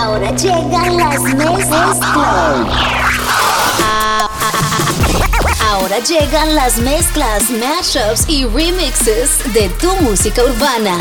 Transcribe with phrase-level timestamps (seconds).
[0.00, 2.97] Ahora llegan las mesas Club.
[5.70, 10.96] Ahora llegan las mezclas, mashups y remixes de tu música urbana.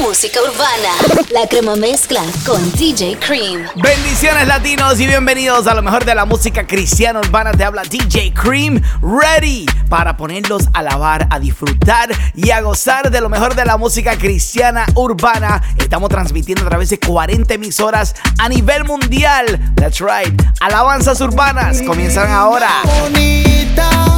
[0.00, 1.26] Música urbana.
[1.32, 3.66] La crema mezcla con DJ Cream.
[3.74, 7.50] Bendiciones latinos y bienvenidos a lo mejor de la música cristiana urbana.
[7.50, 13.20] Te habla DJ Cream, ready para ponerlos a lavar, a disfrutar y a gozar de
[13.20, 15.60] lo mejor de la música cristiana urbana.
[15.76, 19.74] Estamos transmitiendo a través de 40 emisoras a nivel mundial.
[19.74, 20.40] That's right.
[20.60, 22.70] Alabanzas urbanas comienzan ahora.
[22.84, 24.11] Bonita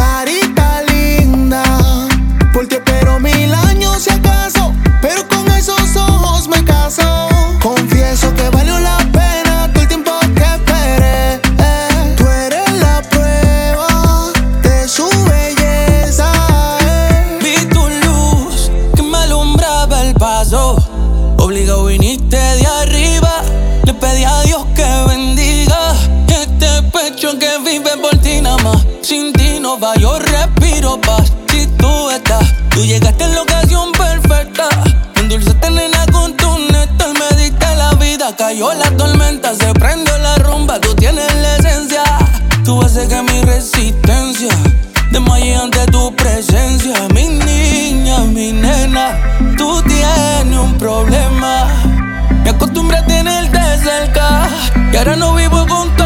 [0.00, 1.62] carita linda.
[2.54, 7.29] Porque pero mil años si acaso, pero con esos ojos me caso.
[38.40, 42.02] Cayó la tormenta, se prendió la rumba, tú tienes la esencia.
[42.64, 44.48] Tú haces que mi resistencia
[45.10, 47.06] desmaye ante tu presencia.
[47.12, 49.20] Mi niña, mi nena,
[49.58, 51.66] tú tienes un problema.
[52.42, 54.48] Me acostumbré a tenerte cerca
[54.90, 55.99] y ahora no vivo contigo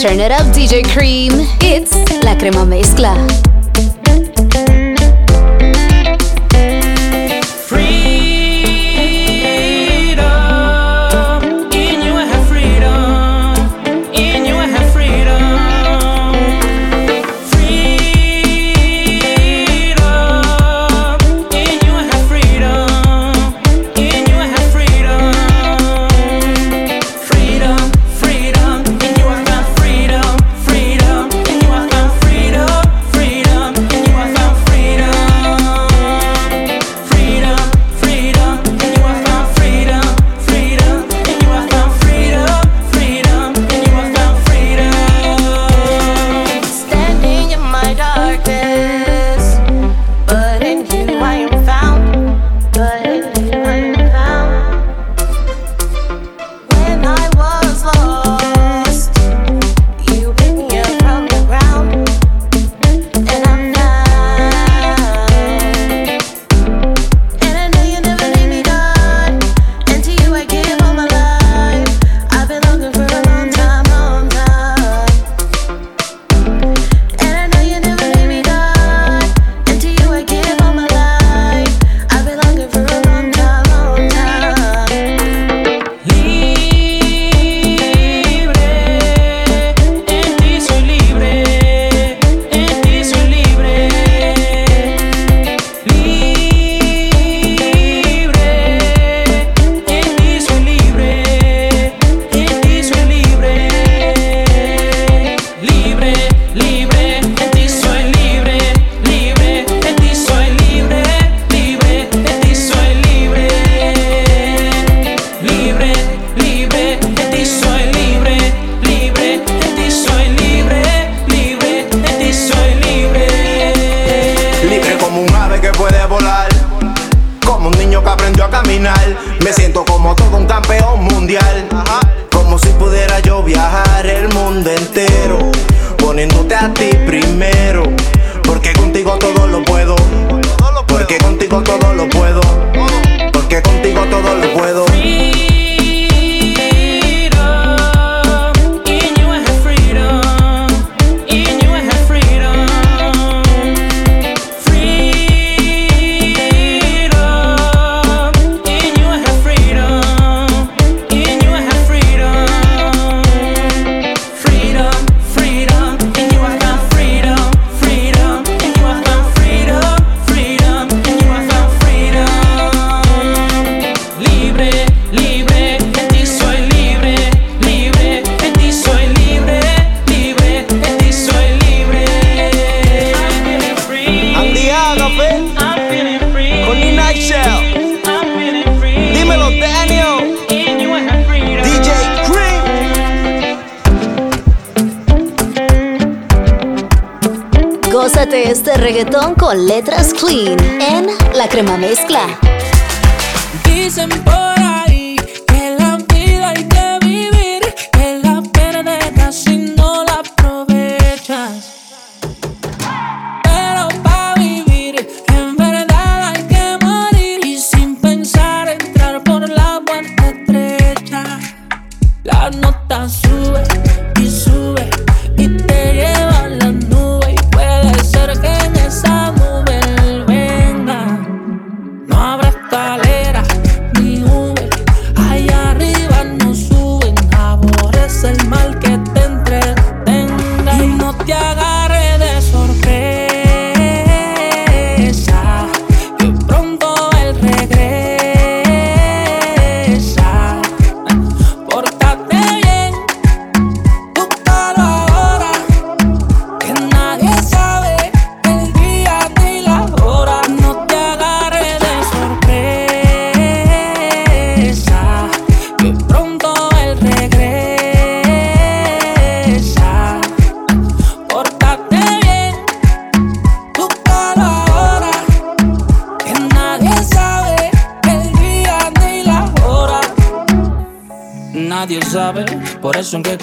[0.00, 1.30] Turn it up, DJ Cream.
[1.60, 1.94] It's
[2.24, 3.53] Lacrima Mezcla.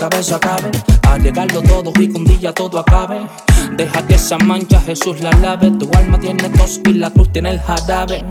[0.01, 0.71] Cabeza cabe
[1.03, 3.19] Arriesgarlo todo y un día todo acabe.
[3.77, 7.51] Deja que esa mancha Jesús la lave Tu alma tiene tos y la cruz tiene
[7.51, 8.24] el jarabe.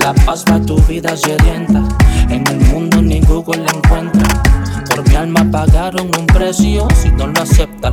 [0.00, 1.82] La paz va a tu vida sedienta
[2.28, 4.42] En el mundo ni Google la encuentra.
[4.88, 7.26] Por mi alma pagaron un precio Si no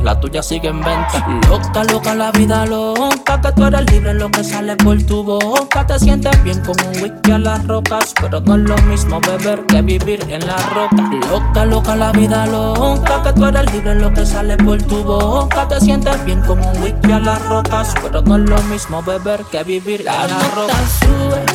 [0.06, 1.26] la tuya sigue en venta.
[1.48, 3.40] Loca, loca la vida loca.
[3.40, 5.84] Que tú eres libre lo que sale por tu boca.
[5.84, 8.14] Te sientes bien como un whisky a las rocas.
[8.20, 11.10] Pero no es lo mismo beber que vivir en la roca.
[11.28, 13.20] Loca, loca la vida loca.
[13.24, 15.66] Que tú eres libre lo que sale por tu boca.
[15.66, 17.92] Te sientes bien como un whisky a las rocas.
[18.00, 21.45] Pero no es lo mismo beber que vivir en la roca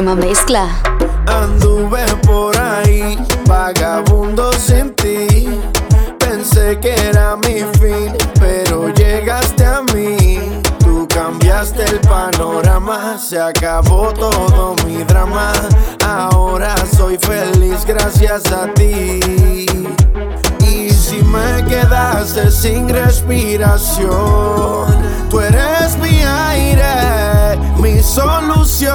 [0.00, 0.68] La Crema Mezcla.
[1.26, 5.60] Anduve por ahí, vagabundo sin ti.
[6.18, 10.38] Pensé que era mi fin, pero llegaste a mí.
[10.78, 15.52] Tú cambiaste el panorama, se acabó todo mi drama.
[16.06, 19.20] Ahora soy feliz gracias a ti.
[21.10, 24.08] Si me quedaste sin respiración,
[25.28, 28.90] tú eres mi aire, mi solución.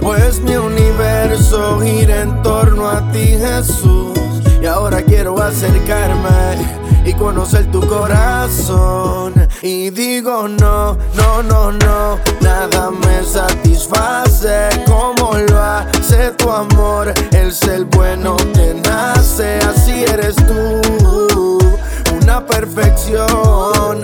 [0.00, 4.18] Pues mi universo gira en torno a ti, Jesús.
[4.62, 9.34] Y ahora quiero acercarme y conocer tu corazón.
[9.62, 17.12] Y digo no, no, no, no, nada me satisface como lo hace tu amor.
[17.32, 21.58] El ser bueno te nace, así eres tú,
[22.22, 24.02] una perfección.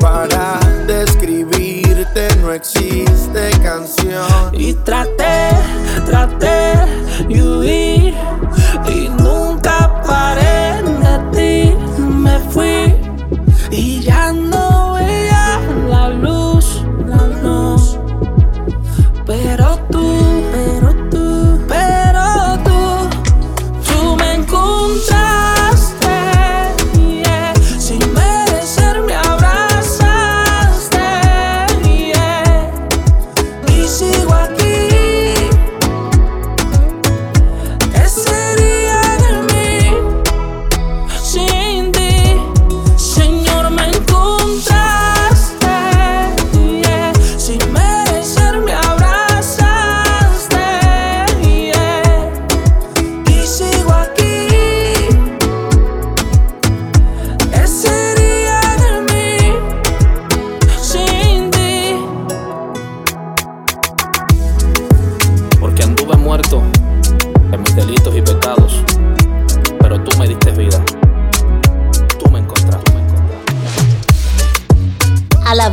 [0.00, 4.50] Para describirte no existe canción.
[4.52, 5.50] Y traté,
[6.04, 6.74] traté
[7.28, 8.14] de huir
[13.72, 14.11] y ya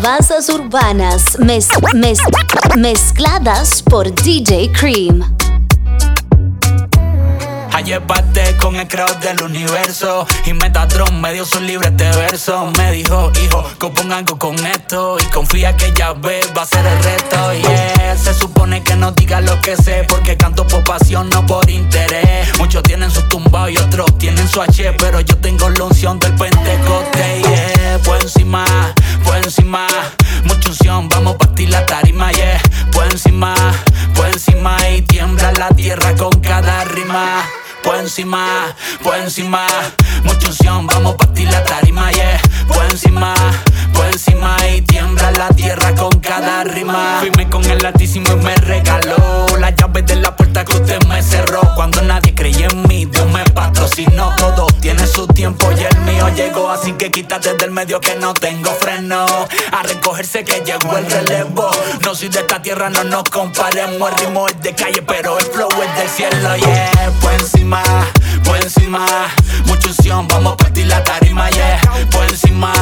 [0.03, 2.24] Alabanzas urbanas mez- mez-
[2.77, 5.20] mezcladas por DJ Cream.
[7.79, 10.27] Ayer parte con el crowd del universo.
[10.45, 12.69] Y Metatron me dio sus libres de verso.
[12.77, 15.15] Me dijo, hijo, compón algo con esto.
[15.17, 17.53] Y confía que ya ve, va a ser el reto.
[17.53, 21.69] Yeah, se supone que no diga lo que sé Porque canto por pasión, no por
[21.69, 22.50] interés.
[22.57, 26.36] Muchos tienen su tumbao y otros tienen su H Pero yo tengo la unción del
[26.36, 27.41] pentecoste.
[27.43, 28.65] Yeah, por encima,
[29.24, 29.88] por encima.
[30.43, 33.55] Mucha unción, vamos a partir la tarima Yeah, por encima,
[34.15, 34.77] por encima.
[34.89, 37.45] Y tiembla la tierra con cada rima
[37.89, 39.65] por encima, por encima,
[40.24, 42.39] mucha unción, vamos a partir la tarima, yeah.
[42.67, 43.34] Por encima,
[43.93, 47.17] por encima y tiembla la tierra con cada rima.
[47.19, 51.24] Firme con el altísimo y me regaló la llave de la puerta que usted me
[51.24, 51.62] cerró.
[51.75, 54.36] Cuando nadie creía en mí, Dios me patrocinó.
[54.38, 58.36] Todo tiene su tiempo y el mío llegó, así que quítate del medio que no
[58.36, 59.25] tengo freno.
[59.72, 61.72] A recogerse que llegó el relevo.
[62.05, 64.12] No soy de esta tierra, no nos comparemos.
[64.12, 67.12] El ritmo es de calle, pero el flow es del cielo, yeah.
[67.19, 67.78] Por encima,
[68.43, 69.05] por encima,
[69.65, 71.79] mucha unción, vamos a partir la tarima, yeah.
[72.12, 72.74] Por encima,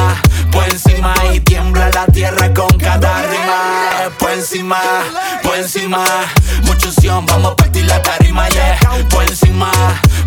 [0.50, 4.10] por encima y tiembla la tierra con cada rima.
[4.18, 4.80] Por encima,
[5.42, 6.04] por encima,
[6.64, 8.78] mucha unción, vamos a partir la tarima, yeah.
[9.10, 9.70] Por encima,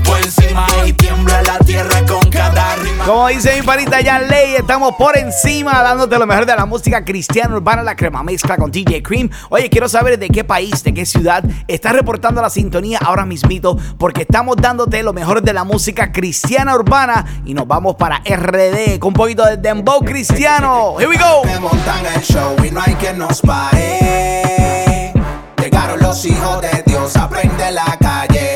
[0.04, 3.06] por encima y tiembla la tierra con cada rima.
[3.06, 7.04] Como dice mi panita ya ley, estamos por encima dándote lo mejor de la música
[7.04, 9.30] cristiana urbana, la crema mezcla con DJ Cream.
[9.50, 13.78] Oye, quiero saber de qué país, de qué ciudad estás reportando la sintonía ahora mismito,
[13.98, 19.00] porque estamos dándote lo mejor de la música cristiana urbana y nos vamos para RD
[19.00, 20.96] con un poquito de dembow cristiano.
[21.00, 21.42] Here we go.
[21.44, 25.14] Que montan el show y no hay quien nos pare.
[25.58, 28.51] Llegaron los hijos de Dios, aprende la calle.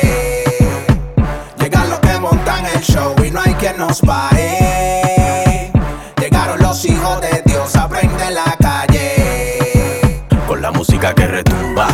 [2.76, 5.72] El show y no hay quien nos pare.
[6.20, 10.22] Llegaron los hijos de Dios, aprende la calle.
[10.46, 11.88] Con la música que retumba,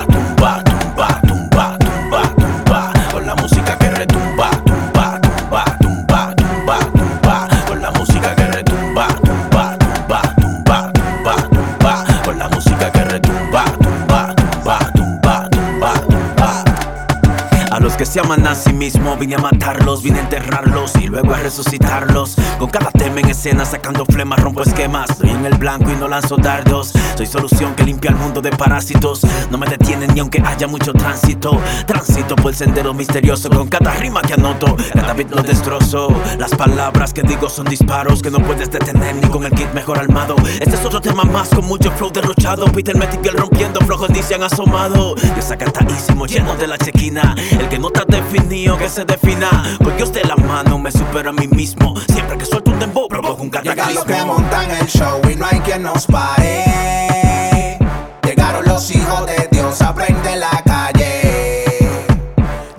[18.03, 21.37] que se aman a sí mismo vine a matarlos, vine a enterrarlos y luego a
[21.37, 22.35] resucitarlos.
[22.59, 25.11] Con cada tema en escena sacando flemas rompo esquemas.
[25.11, 26.93] Estoy en el blanco y no lanzo dardos.
[27.17, 29.21] Soy solución que limpia el mundo de parásitos.
[29.53, 31.61] No me detienen ni aunque haya mucho tránsito.
[31.87, 34.77] Tránsito por el sendero misterioso con cada rima que anoto.
[34.95, 36.09] Cada beat lo destrozo.
[36.41, 40.01] Las palabras que digo son disparos que no puedes detener ni con el kit mejor
[40.01, 40.35] armado.
[40.61, 42.65] Este es otro tema más con mucho flow derrochado.
[42.65, 45.15] Peter Metical rompiendo flojos han asomado.
[45.37, 47.37] Yo sacatadísimo, lleno de la chequina.
[47.53, 49.49] El que está definido, que se defina.
[49.83, 51.95] Con Dios de la mano me supero a mí mismo.
[52.13, 54.05] Siempre que suelto un dembow, provoco un Llegan los cataclismo.
[54.07, 57.79] que montan el show y no hay quien nos pare.
[58.25, 61.65] Llegaron los hijos de Dios, aprende la calle.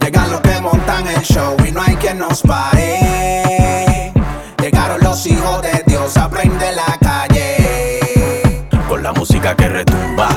[0.01, 4.11] Llegan los que montan el show y no hay quien nos pare.
[4.59, 8.65] Llegaron los hijos de Dios, aprende la calle.
[8.87, 10.29] Con la música que retumba,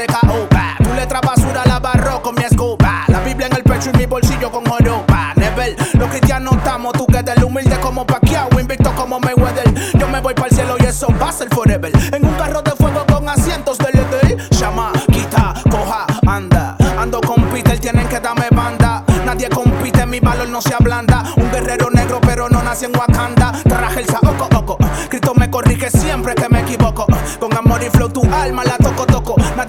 [0.00, 0.76] de caoba.
[0.82, 3.04] Tu letra basura la barro con mi escoba.
[3.08, 5.34] La Biblia en el pecho y mi bolsillo con joroba.
[5.36, 9.74] Never, los cristianos estamos, tú que del humilde como Pacquiao, invicto como Mayweather.
[9.98, 11.92] Yo me voy para el cielo y eso va a ser forever.
[12.14, 14.50] En un carro de fuego con asientos de leather.
[14.50, 16.76] Llama, quita, coja, anda.
[16.98, 19.04] Ando con Peter, tienen que darme banda.
[19.26, 21.24] Nadie compite, mi valor no se ablanda.
[21.36, 23.52] Un guerrero negro, pero no nací en Wakanda.
[23.64, 24.78] Traje el saoco, oco.
[25.10, 27.06] Cristo me corrige siempre que me equivoco.
[27.38, 28.99] Con amor y flow, tu alma la toco.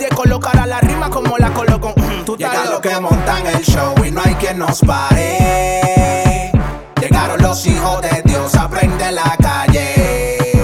[0.01, 1.93] Nadie colocará la rima como la coloco.
[2.25, 2.81] Tú los loco.
[2.81, 6.51] que montan el show y no hay quien nos pare.
[6.99, 10.57] Llegaron los hijos de Dios, aprende la calle.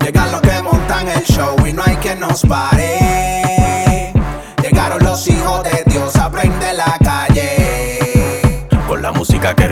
[0.00, 4.14] Llegan los que montan el show y no hay quien nos pare.
[4.62, 8.66] Llegaron los hijos de Dios, aprende la calle.
[8.88, 9.68] Con la música que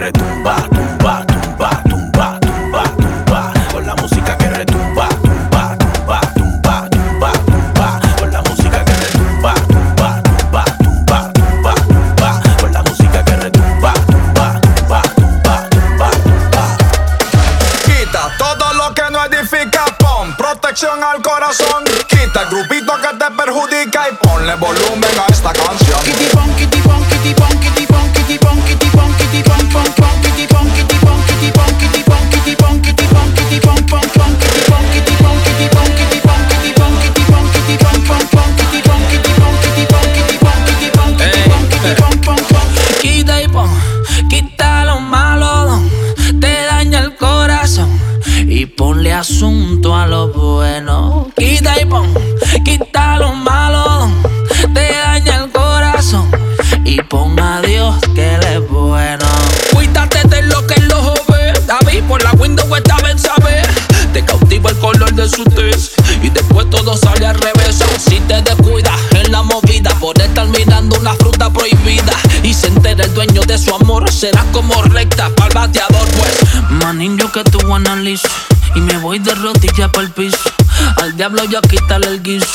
[81.28, 82.46] diablo ya quítale el guiso.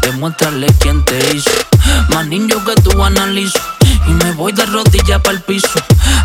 [0.00, 1.50] Demuéstrale quién te hizo.
[2.10, 3.58] Manín, yo que tú analizo.
[4.06, 5.68] Y me voy de rodillas para el piso.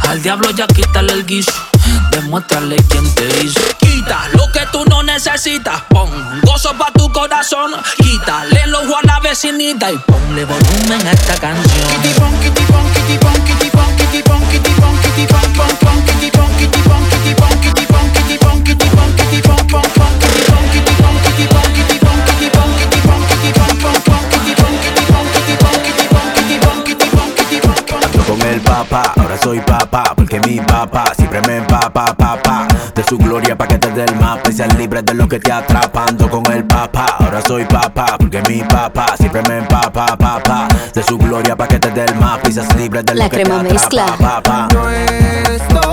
[0.08, 1.52] Al diablo ya quítale el guiso.
[2.12, 3.60] Demuéstrale quién te hizo.
[3.80, 5.82] Quita lo que tú no necesitas.
[5.90, 6.12] Pon
[6.44, 7.72] gozo para tu corazón.
[7.98, 11.88] Quítale ojo a la vecinita y ponle volumen a esta canción.
[28.68, 32.68] Papá, ahora soy papá, porque mi papá siempre me empapa, papá.
[32.96, 35.40] De su gloria pa' que te dé el mapa y seas libre de lo que
[35.40, 36.06] te atrapa.
[36.08, 40.68] Ando con el papá, ahora soy papá, porque mi papá siempre me empapa, papá.
[40.94, 43.30] De su gloria pa' que te dé el mapa y seas libre de lo La
[43.30, 44.06] que te crema atrapa, mezcla.
[44.20, 44.68] papá.
[44.74, 45.87] No estoy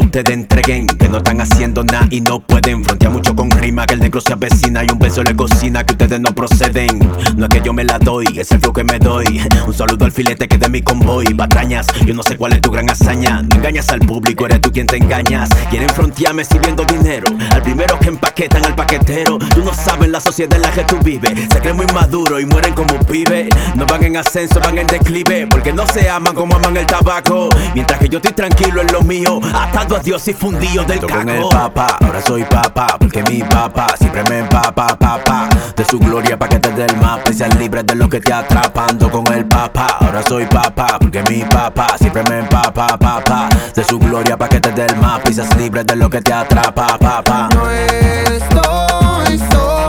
[0.00, 2.84] tu te entreguen No están haciendo nada y no pueden.
[2.84, 5.94] Frontea mucho con rima que el negro se avecina Y un beso le cocina que
[5.94, 6.98] ustedes no proceden.
[7.36, 9.40] No es que yo me la doy, es el flow que me doy.
[9.66, 12.70] Un saludo al filete que de mi convoy Patrañas, yo no sé cuál es tu
[12.70, 13.42] gran hazaña.
[13.42, 15.48] No engañas al público, eres tú quien te engañas.
[15.70, 17.26] Quieren frontearme sirviendo dinero.
[17.50, 19.38] Al primero que empaquetan al paquetero.
[19.54, 21.32] Tú no sabes la sociedad en la que tú vives.
[21.52, 25.46] Se creen muy maduros y mueren como pibe No van en ascenso, van en declive
[25.46, 27.48] Porque no se aman como aman el tabaco.
[27.74, 31.28] Mientras que yo estoy tranquilo en lo mío Atado a Dios y fundido caco con
[31.28, 36.38] el papá, ahora soy papá Porque mi papá siempre me empapa, papá De su gloria
[36.38, 38.86] pa' que te dé el mapa Y seas libre de lo que te atrapa.
[38.88, 43.84] Ando con el papá, ahora soy papá Porque mi papá siempre me empapa, papá De
[43.84, 46.32] su gloria pa' que te dé el mapa Y seas libre de lo que te
[46.32, 49.87] atrapa, papá No estoy solo,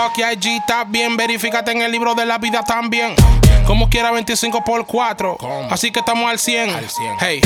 [0.00, 1.16] TikTok y IG, está bien.
[1.16, 3.14] Verifícate en el libro de la vida también.
[3.66, 5.36] Como quiera 25 por 4.
[5.70, 6.70] Así que estamos al 100.
[7.20, 7.40] Hey,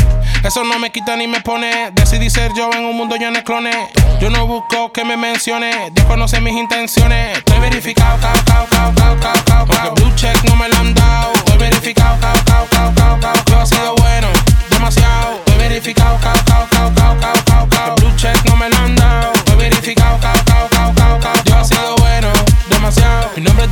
[0.44, 1.90] eso no me quita ni me pone.
[1.92, 3.76] Decidí ser yo en un mundo lleno de clones.
[4.20, 5.90] Yo no busco que me mencione.
[5.92, 7.38] Dios conoce mis intenciones.
[7.38, 10.94] Estoy verificado, cao, cao, cao, cao, cao, cao, Aunque blue check no me lo han
[10.94, 11.32] dado.
[11.34, 13.44] Estoy verificado, cao, cao, cao, cao, cao.
[13.46, 14.28] Yo ha sido bueno,
[14.70, 15.38] demasiado.
[15.38, 17.96] Estoy verificado, cao, cao, cao, cao, cao, cao.
[17.96, 19.32] Blue check no me lo han dado.
[19.32, 20.43] Estoy verificado, cao,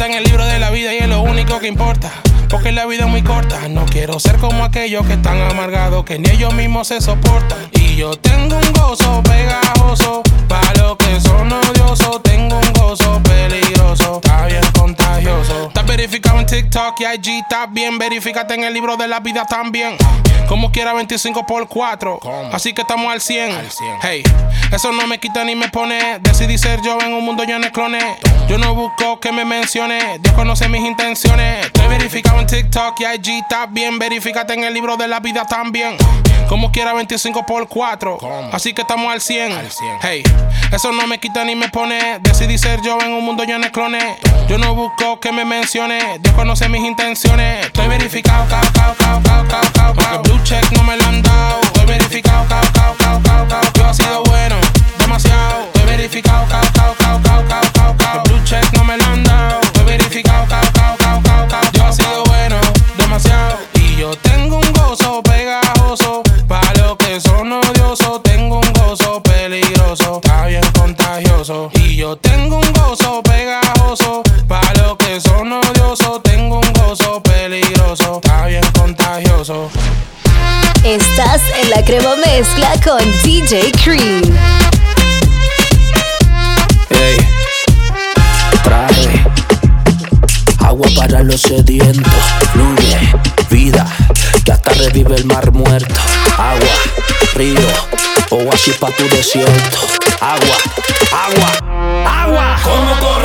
[0.07, 2.11] en el libro de la vida y es lo único que importa.
[2.49, 3.69] Porque la vida es muy corta.
[3.69, 7.59] No quiero ser como aquellos que están amargados, que ni ellos mismos se soportan.
[7.73, 10.23] Y yo tengo un gozo pegajoso.
[10.49, 14.21] Para los que son odiosos, tengo un gozo peligroso.
[14.23, 14.63] Está bien
[15.23, 15.69] contagioso.
[15.69, 17.41] Está verificado en TikTok y IG.
[17.43, 19.97] Está bien, verifícate en el libro de la vida también.
[20.49, 22.21] Como quiera 25 por 4.
[22.53, 23.59] Así que estamos al 100.
[24.03, 24.23] Hey,
[24.73, 26.19] eso no me quita ni me pone.
[26.21, 28.05] Decidí ser yo en un mundo lleno de clones.
[28.49, 30.19] Yo no busco que me mencione.
[30.21, 31.67] Dios conoce mis intenciones.
[31.67, 33.43] Estoy verificado en TikTok y IG.
[33.43, 35.97] Está bien, verifícate en el libro de la vida también.
[36.49, 38.19] Como quiera 25 por 4.
[38.53, 39.53] Así que estamos al 100.
[40.03, 40.23] Hey,
[40.71, 42.19] eso no me quita ni me pone.
[42.21, 44.05] Decidí ser yo en un mundo lleno de clones.
[44.49, 46.19] Yo no busco que me mencione.
[46.21, 47.67] Dios conoce mis intenciones.
[47.67, 50.23] Estoy verificado, cao, cao, cao, cao, cao, cao, cao.
[50.23, 51.61] Blue check no me lo han dado.
[51.63, 53.73] Estoy verificado, cao, cao, cao, cao, cao.
[53.75, 54.57] Yo ha sido bueno,
[54.99, 55.65] demasiado.
[55.67, 58.23] Estoy verificado, cao, cao, cao, cao, cao, cao, cao.
[58.25, 59.72] Blue check no me lo han dado.
[82.99, 84.23] DJ Cream.
[86.91, 87.17] Ey,
[88.63, 89.25] traje
[90.59, 92.13] agua para los sedientos,
[92.53, 92.99] fluye
[93.49, 93.87] vida
[94.45, 96.01] que hasta revive el mar muerto.
[96.37, 96.77] Agua,
[97.35, 97.61] río,
[98.31, 99.79] oasis para tu desierto.
[100.21, 100.57] Agua,
[101.13, 101.73] agua.
[102.07, 102.61] Agua.
[102.63, 103.22] Como corre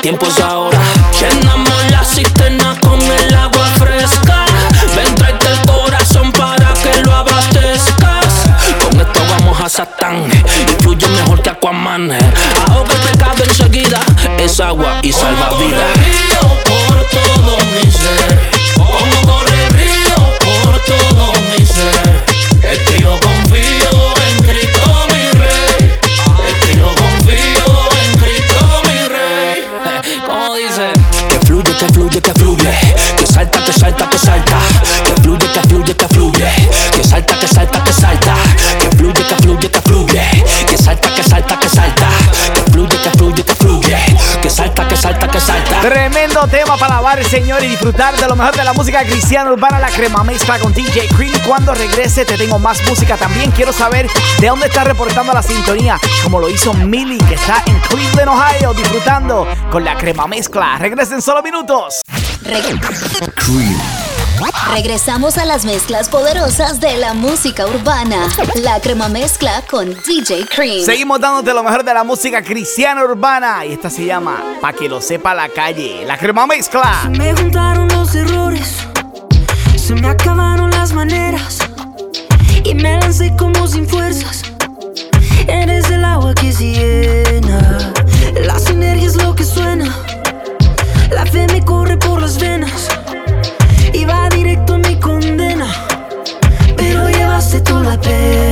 [0.00, 0.78] tiempo es ahora.
[1.18, 4.44] Llenamos la cisterna con el agua fresca.
[4.96, 5.14] Ven,
[5.48, 8.48] el corazón para que lo abastezcas.
[8.82, 12.10] Con esto vamos a Satán y fluye mejor que Aquaman.
[12.68, 14.00] Ahoga el pecado enseguida,
[14.38, 15.68] es agua y salva Como
[46.20, 49.50] Tremendo tema para alabar al Señor y disfrutar de lo mejor de la música cristiana
[49.50, 51.32] urbana, la crema mezcla con DJ Cream.
[51.46, 53.16] Cuando regrese te tengo más música.
[53.16, 54.06] También quiero saber
[54.38, 58.74] de dónde está reportando la sintonía, como lo hizo Millie, que está en Cleveland, Ohio,
[58.74, 60.76] disfrutando con la crema mezcla.
[60.76, 62.02] Regresen en solo minutos.
[62.44, 62.78] Reg-
[64.72, 68.28] Regresamos a las mezclas poderosas de la música urbana.
[68.62, 70.84] La crema mezcla con DJ Cream.
[70.84, 74.88] Seguimos dándote lo mejor de la música cristiana urbana y esta se llama Pa' que
[74.88, 77.08] lo sepa la calle, la crema mezcla.
[77.10, 78.76] Me juntaron los errores,
[79.76, 81.58] se me acabaron las maneras
[82.64, 84.42] y me lancé como sin fuerzas.
[85.48, 87.92] Eres el agua que se llena,
[88.44, 89.94] la sinergia es lo que suena.
[91.10, 92.88] La fe me corre por las venas
[97.82, 98.49] la pena.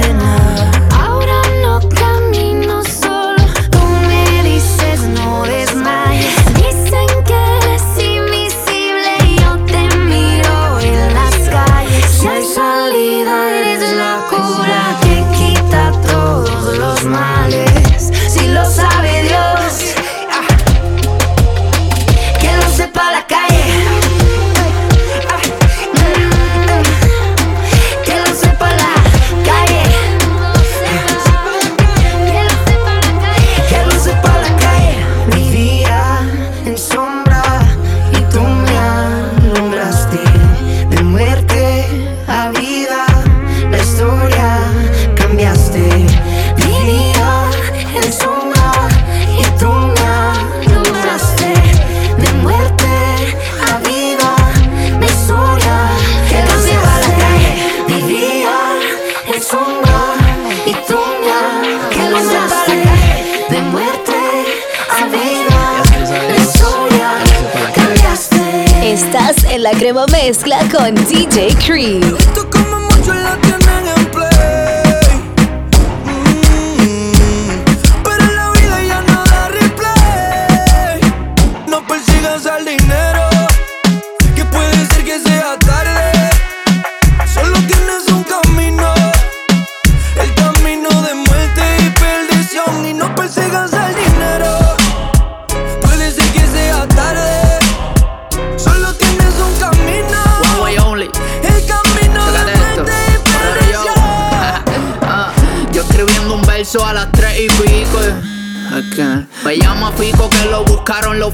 [69.72, 72.58] La crema mezcla con DJ Cream.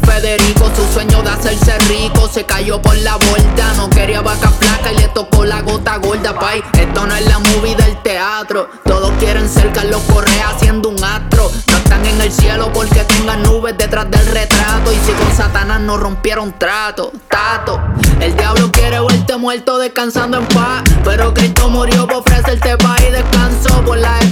[0.00, 0.70] Federicos.
[0.76, 3.72] Su sueño de hacerse rico se cayó por la vuelta.
[3.76, 6.62] No quería vaca flaca y le tocó la gota gorda, pay.
[6.78, 8.68] Esto no es la movie del teatro.
[8.84, 11.50] Todos quieren ser Carlos Correa haciendo un astro.
[11.70, 14.92] No están en el cielo porque tengan nubes detrás del retrato.
[14.92, 17.80] Y si con Satanás no rompieron trato, tato.
[18.20, 20.82] El diablo quiere verte muerto descansando en paz.
[21.04, 23.82] Pero Cristo murió por ofrecerte paz y descanso.
[23.84, 24.23] Por las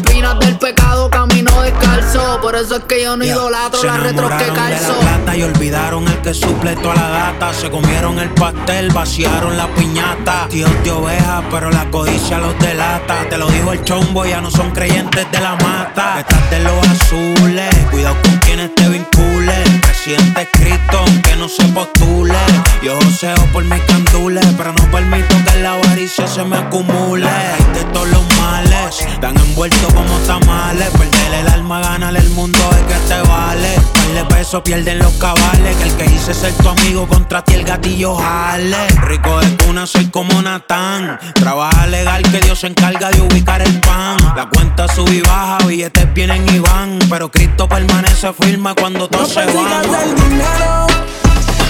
[2.42, 4.92] Por eso es que yo no idolatro Se las retros que enamoraron de calzo.
[5.00, 7.54] la plata y olvidaron el que suple toda la gata.
[7.54, 10.48] Se comieron el pastel, vaciaron la piñata.
[10.50, 13.28] Tíos de oveja, pero la codicia los delata.
[13.30, 16.18] Te lo dijo el chombo, ya no son creyentes de la mata.
[16.20, 19.80] Estás de los azules, cuidado con quienes te vinculen.
[19.80, 22.34] Presidente Cristo, aunque no se postule.
[22.82, 27.30] Yo joseo por mis candules, pero no permito que la avaricia se me acumule.
[27.72, 30.88] De todos los males, están envueltos como tamales.
[30.90, 33.76] Perder el alma, ganar el mundo es que te vale.
[33.94, 35.76] Darle peso, pierden los cabales.
[35.76, 38.86] Que el que hice ser tu amigo contra ti el gatillo jale.
[39.06, 41.18] Rico de cuna, soy como Natán.
[41.34, 44.16] Trabaja legal que Dios se encarga de ubicar el pan.
[44.36, 46.98] La cuenta sube y baja, billetes vienen y van.
[47.08, 50.08] Pero Cristo permanece firme cuando todos se persigas van.
[50.08, 50.86] el dinero,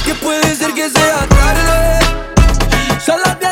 [0.04, 1.98] que puede ser que sea tarde.
[3.04, 3.51] Solo tienes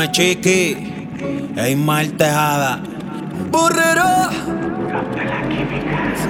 [0.00, 0.76] Dime, chiqui,
[1.56, 2.80] Ismael Tejada.
[3.50, 4.30] Borrero.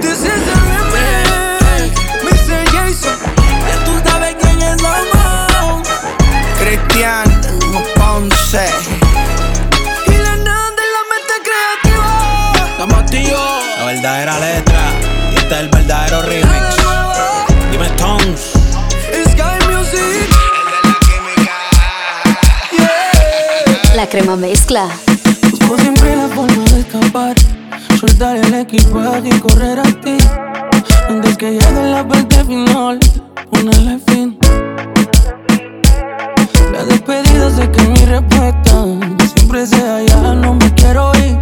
[0.01, 1.95] This is a remix.
[2.27, 2.59] Mr.
[2.73, 3.17] Jason.
[3.69, 5.83] Ya tú sabes quién es Lomo.
[6.59, 7.29] Cristian
[7.95, 8.67] Ponce.
[10.09, 12.53] Y la nada de la mente creativa.
[12.73, 13.65] Estamos tíos.
[13.79, 14.83] La verdadera letra.
[15.33, 16.50] Y este es el verdadero remix.
[24.01, 24.89] La crema mezcla.
[25.51, 27.37] Busco siempre la forma de escapar.
[28.01, 30.17] Soltar el equipaje y correr a ti.
[31.07, 32.99] Antes que llegue la parte final,
[33.51, 34.39] ponerle fin.
[36.73, 38.87] La despedida sé que mi respuesta.
[39.37, 41.39] Siempre sea ya, no me quiero ir.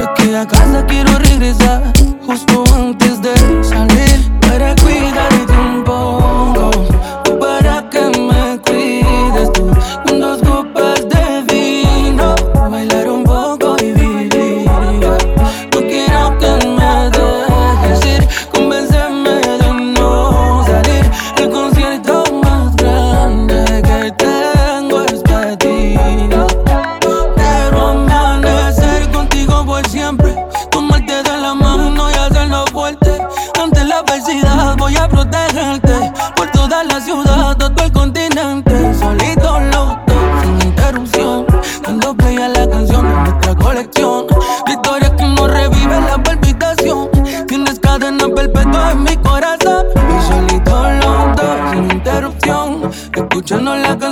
[0.00, 1.82] Es que a casa quiero regresar.
[2.26, 3.32] Justo antes de
[3.64, 4.38] salir.
[4.42, 6.33] Para cuidarte un poco.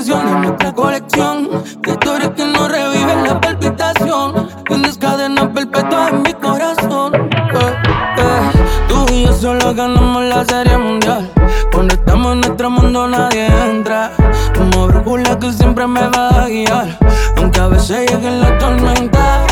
[0.04, 1.48] Canción de nuestra colección.
[1.80, 4.48] Victorias que no reviven la palpitación.
[4.66, 7.14] Tienes cadena perpetua en mi corazón.
[7.14, 7.74] Eh,
[8.18, 8.50] eh.
[8.88, 11.30] Tú y yo solo ganamos la serie mundial.
[11.70, 14.10] Cuando estamos en nuestro mundo nadie entra.
[14.58, 16.98] Como brújula que siempre me va a guiar.
[17.36, 19.46] Aunque a veces llegue la tormenta.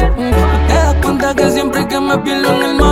[0.66, 2.89] Te das cuenta que siempre que me pierdo en el mar,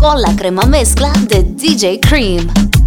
[0.00, 2.77] con la crema mezcla de DJ Cream.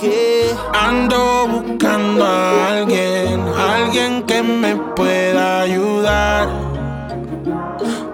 [0.00, 6.48] Que Ando buscando a alguien, alguien que me pueda ayudar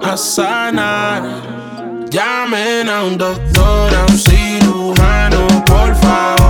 [0.02, 1.22] a sanar.
[2.10, 6.45] Llamen a un doctor, a un cirujano, por favor.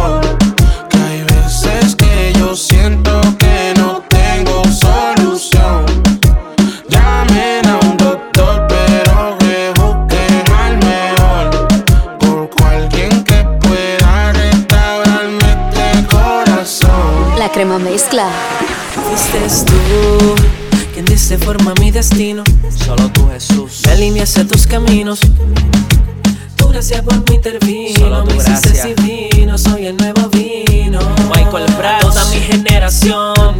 [21.96, 22.44] Destino.
[22.84, 23.80] Solo tú, Jesús.
[23.86, 25.20] Me alineaste a tus caminos.
[26.56, 27.98] Tu gracia por mí intervino.
[27.98, 28.94] Solo tu me hiciste gracia.
[28.94, 29.56] divino.
[29.56, 30.98] Soy el nuevo vino.
[31.34, 32.02] Michael Prats.
[32.02, 33.54] Toda mi generación.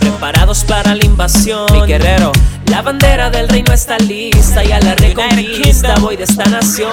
[0.00, 1.66] Preparados para la invasión.
[1.72, 2.32] Mi guerrero.
[2.66, 4.64] La bandera del reino está lista.
[4.64, 6.90] Y a la reconquista voy de esta nación.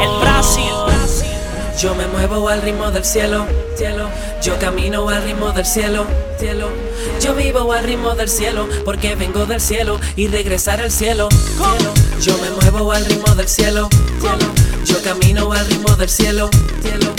[0.00, 0.83] El Brasil.
[1.78, 4.08] Yo me muevo al ritmo del cielo, cielo.
[4.42, 6.06] Yo camino al ritmo del cielo,
[6.38, 6.68] cielo.
[7.20, 11.28] Yo vivo al ritmo del cielo, porque vengo del cielo y regresar al cielo.
[12.20, 13.88] Yo me muevo al ritmo del cielo,
[14.20, 14.52] cielo.
[14.84, 16.48] Yo camino al ritmo del cielo,
[16.80, 17.12] cielo.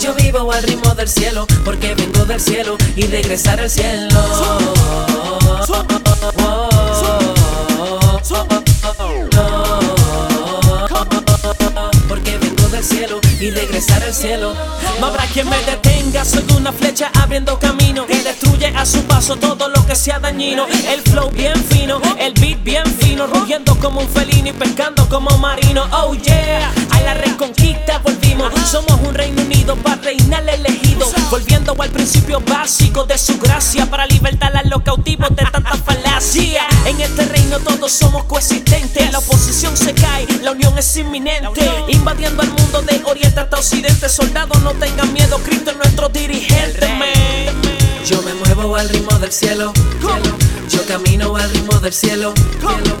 [0.00, 4.08] Yo vivo al ritmo del cielo, porque vengo del cielo y regresar al cielo.
[12.08, 14.54] porque vengo del cielo y regresar al cielo.
[15.00, 19.36] No habrá quien me detenga, soy una flecha abriendo camino y destruye a su paso
[19.36, 20.66] todo lo que sea dañino.
[20.66, 25.30] El flow bien fino, el beat bien fino, rugiendo como un felino y pescando como
[25.38, 25.86] marino.
[25.92, 28.52] Oh yeah, a la reconquista volvimos.
[28.70, 34.06] Somos un Reino Unido para reinar elegido, volviendo al principio básico de su gracia para
[34.06, 36.62] libertar a los cautivos de tanta falacia.
[36.84, 42.42] En este reino todos somos coexistentes, la oposición se cae, la unión es inminente, invadiendo
[42.42, 44.08] el mundo de oriente hasta occidente.
[44.08, 46.88] Soldados no tengan miedo, Cristo es nuestro dirigente.
[46.94, 47.08] man.
[48.04, 50.36] Yo me muevo al ritmo del cielo, cielo.
[50.68, 52.96] Yo camino al ritmo del cielo, cielo.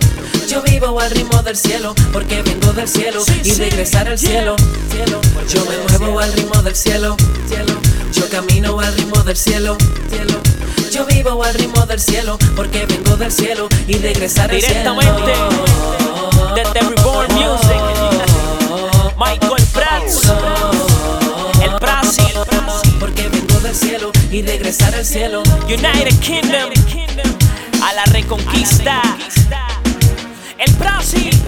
[0.46, 4.56] Yo vivo al ritmo del cielo, porque vengo del cielo y regresar al cielo,
[4.90, 5.20] cielo.
[5.48, 7.16] Yo me muevo al ritmo del cielo,
[7.48, 7.74] cielo.
[8.12, 9.76] Yo camino al ritmo del cielo,
[10.10, 10.40] cielo.
[10.90, 14.94] Yo vivo al ritmo del cielo, porque vengo del cielo y regresar al cielo.
[15.00, 15.32] Directamente
[16.54, 17.69] desde Reborn Music.
[24.30, 25.42] Y regresar al cielo.
[25.66, 26.70] United Kingdom.
[27.82, 29.02] A la reconquista.
[30.58, 31.42] El Brasil,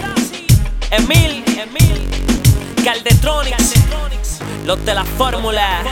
[0.91, 1.45] Emil.
[2.85, 3.75] Caldetronics.
[4.65, 5.83] Los de la fórmula.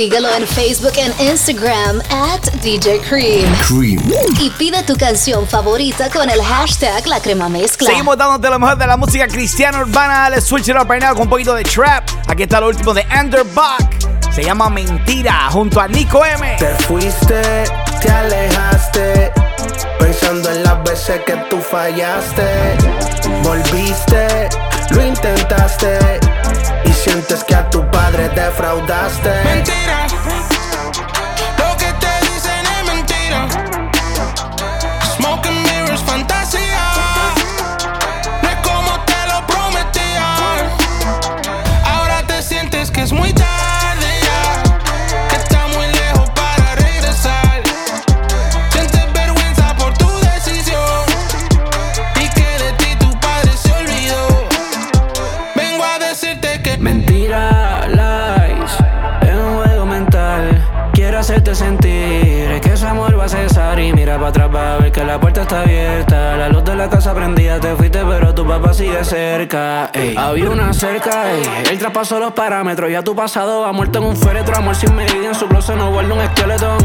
[0.00, 3.54] Síguelo en Facebook e Instagram at DJ Cream.
[3.68, 4.00] Cream.
[4.40, 7.90] Y pide tu canción favorita con el hashtag La Crema Mezcla.
[7.90, 10.20] Seguimos dándote lo mejor de la música cristiana urbana.
[10.20, 12.08] Dale switch it up right now con un poquito de trap.
[12.28, 14.32] Aquí está lo último de Underbuck.
[14.32, 16.56] Se llama Mentira junto a Nico M.
[16.58, 17.64] Te fuiste,
[18.00, 19.32] te alejaste,
[19.98, 22.78] pensando en las veces que tú fallaste.
[23.42, 24.48] Volviste,
[24.92, 25.98] lo intentaste
[26.86, 27.79] y sientes que a tu
[28.28, 29.42] defraudaste.
[29.44, 30.49] Mentira.
[65.50, 69.90] La luz de la casa prendida, te fuiste, pero tu papá sigue cerca.
[70.16, 71.42] Había una cerca, ey.
[71.72, 72.88] él traspasó los parámetros.
[72.88, 74.56] Ya tu pasado va muerto en un féretro.
[74.56, 76.78] Amor sin medida, en su closet no guarda un esqueletón.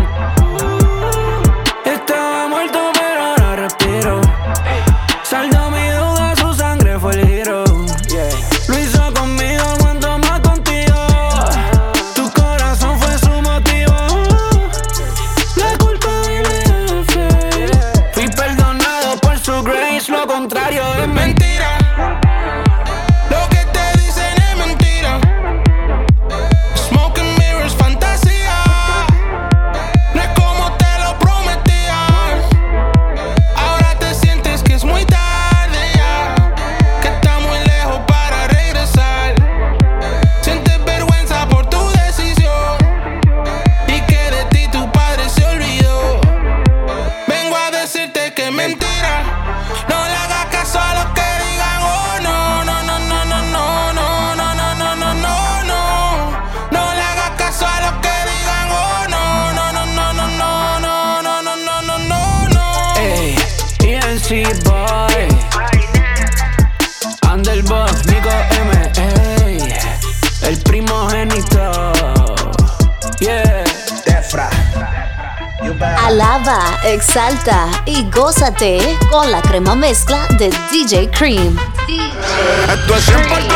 [79.09, 81.57] Con la crema mezcla de DJ Cream.
[81.87, 83.54] 100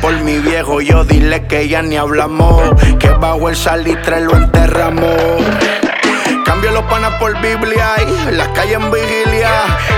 [0.00, 2.62] por mi viejo, yo dile que ya ni hablamos.
[2.98, 5.16] Que bajo el salitre lo enterramos.
[6.44, 9.50] Cambio los panas por Biblia y las calles en vigilia.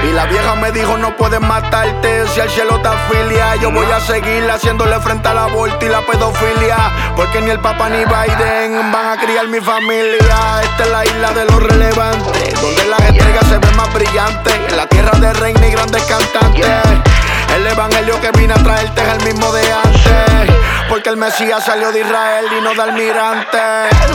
[0.08, 3.56] Y la vieja me dijo: No puedes matarte si el cielo te afilia.
[3.56, 6.76] Yo voy a seguir haciéndole frente al aborto y la pedofilia.
[7.16, 10.62] Porque ni el Papa ni Biden van a criar mi familia.
[10.62, 14.54] Esta es la isla de los relevantes, donde las estrellas se ven más brillantes.
[14.68, 17.17] En la tierra de reina y grandes cantantes.
[17.54, 20.54] El evangelio que vine a traerte es el mismo de antes.
[20.88, 23.58] Porque el Mesías salió de Israel y no de almirante.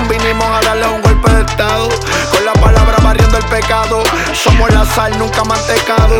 [0.09, 1.89] Vinimos a darle un golpe de estado.
[2.31, 4.03] Con la palabra barriendo el pecado.
[4.33, 6.17] Somos la sal, nunca mantecado.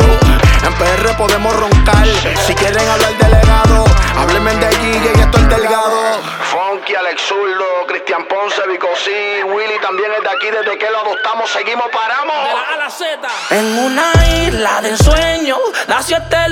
[0.64, 2.06] En PR podemos roncar.
[2.46, 3.84] Si quieren hablar de legado,
[4.16, 6.22] háblenme de Gigi y esto es delgado.
[6.50, 10.50] Funky, Alex Zurdo, Cristian Ponce, Vicosí, Willy también es de aquí.
[10.50, 12.36] Desde que lo adoptamos, seguimos, paramos.
[12.72, 13.28] A la Z.
[13.50, 14.12] En una
[14.46, 15.56] isla de ensueño
[15.88, 16.48] nació este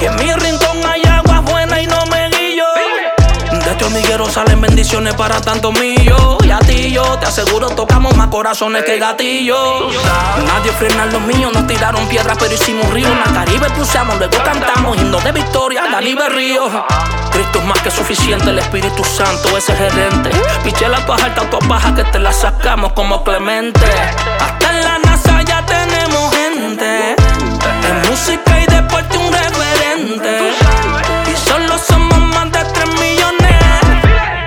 [0.00, 2.64] Y en mi rincón hay agua buena y no me guillo.
[3.64, 6.38] De este hormiguero salen bendiciones para tantos millos.
[6.44, 9.94] Y a ti yo te aseguro tocamos más corazones que gatillos.
[10.46, 13.08] Nadie frena los míos, nos tiraron piedras pero hicimos río.
[13.08, 16.68] En la Caribe cruceamos, luego cantamos himno de victoria, Dani Berrío.
[17.30, 20.30] Cristo es más que suficiente, el Espíritu Santo ese gerente.
[20.64, 23.80] Pichela tu alta, tu baja que te la sacamos como Clemente.
[24.40, 27.16] Hasta en la NASA ya tenemos gente.
[27.88, 31.01] En música y deporte un referente.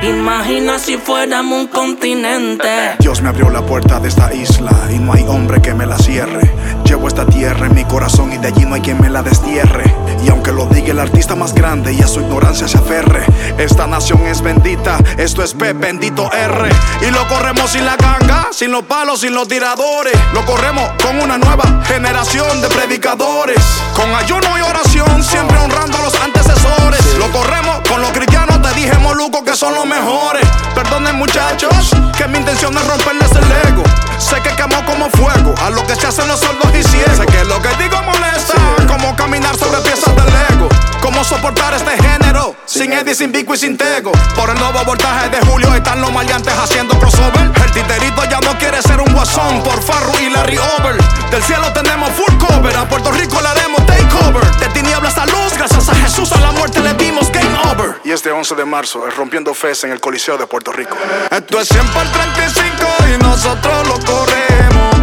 [0.07, 2.95] Imagina si fuéramos un continente.
[2.99, 5.97] Dios me abrió la puerta de esta isla y no hay hombre que me la
[5.97, 6.53] cierre.
[6.85, 9.83] Llevo esta tierra en mi corazón y de allí no hay quien me la destierre.
[10.23, 13.25] Y aunque lo diga el artista más grande y a su ignorancia se aferre,
[13.57, 16.69] esta nación es bendita, esto es P, bendito R.
[17.01, 20.13] Y lo corremos sin la ganga, sin los palos, sin los tiradores.
[20.33, 23.57] Lo corremos con una nueva generación de predicadores.
[23.95, 27.15] Con ayuno y oración, siempre honrando a los antecesores.
[27.17, 30.45] Lo corremos con los cristianos, te dije Moluco que son los mejores.
[30.73, 33.83] Perdonen muchachos, que mi intención es romperles el ego.
[34.17, 36.83] Sé que quemó como fuego a lo que se hacen los sordos y.
[36.83, 38.55] Sé que lo que digo molesta,
[38.87, 40.69] como caminar sobre piezas del ego.
[41.01, 44.11] Cómo soportar este género sin Eddie, sin Vico y sin Tego.
[44.35, 47.51] Por el nuevo voltaje de Julio están los maleantes haciendo crossover.
[47.63, 50.97] El titerito ya no quiere ser un guasón por Farru y Larry Over.
[51.29, 54.45] Del cielo tenemos full cover, a Puerto Rico le haremos takeover.
[54.75, 57.95] Tinieblas a luz, gracias a Jesús a la muerte le dimos game over.
[58.03, 60.97] Y este 11 de marzo es rompiendo fes en el Coliseo de Puerto Rico.
[61.31, 62.73] Esto es 100 por 35
[63.13, 64.95] y nosotros lo corremos.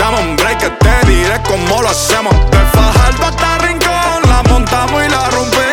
[0.00, 2.34] Dame un break que te diré cómo lo hacemos.
[2.50, 5.63] De Fajardo hasta Rincón, la montamos y la rompemos.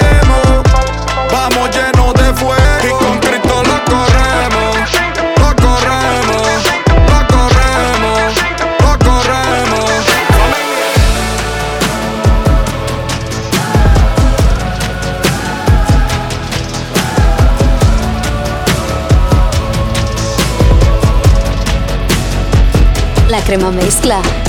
[23.51, 24.40] కార్యక్రమం mezcla.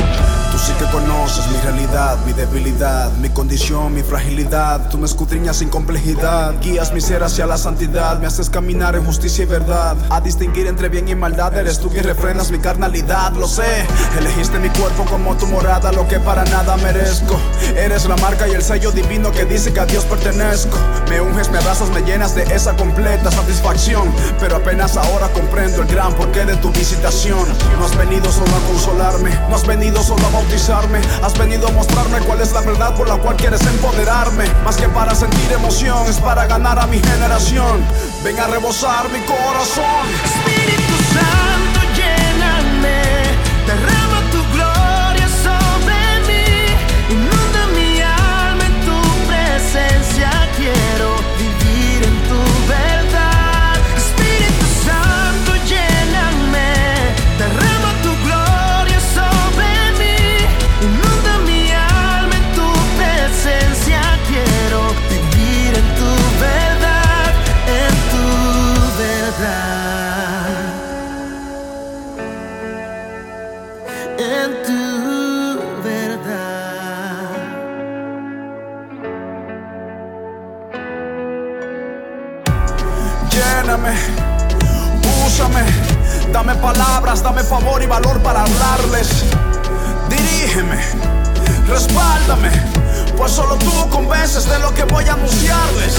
[2.47, 4.89] Debilidad, mi condición, mi fragilidad.
[4.91, 9.05] Tú me escudriñas sin complejidad, guías mi ser hacia la santidad, me haces caminar en
[9.05, 9.97] justicia y verdad.
[10.11, 13.87] A distinguir entre bien y maldad, eres tú quien refrenas mi carnalidad, lo sé.
[14.19, 17.39] Elegiste mi cuerpo como tu morada, lo que para nada merezco.
[17.77, 20.77] Eres la marca y el sello divino que dice que a Dios pertenezco.
[21.09, 24.13] Me unges, me abrazas, me llenas de esa completa satisfacción.
[24.41, 27.47] Pero apenas ahora comprendo el gran porqué de tu visitación.
[27.79, 31.01] No has venido solo a consolarme, no has venido solo a bautizarme.
[31.23, 34.45] Has venido a mostrarme cuál es la verdad por la cual quieres empoderarme.
[34.65, 37.85] Más que para sentir emoción, es para ganar a mi generación.
[38.25, 40.07] Ven a rebosar mi corazón.
[40.25, 41.52] Espíritu Santo,
[86.33, 89.25] dame palabras, dame favor y valor para hablarles.
[90.09, 90.79] Dirígeme,
[91.69, 92.51] respáldame,
[93.17, 95.95] pues solo tú convences de lo que voy a anunciarles.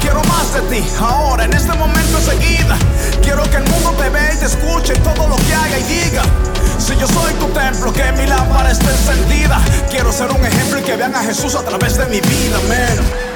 [0.00, 2.76] Quiero más de ti, ahora, en este momento enseguida.
[3.22, 6.22] Quiero que el mundo te vea y te escuche todo lo que haga y diga.
[6.78, 9.60] Si yo soy tu templo, que mi lámpara esté encendida.
[9.90, 13.31] Quiero ser un ejemplo y que vean a Jesús a través de mi vida, man.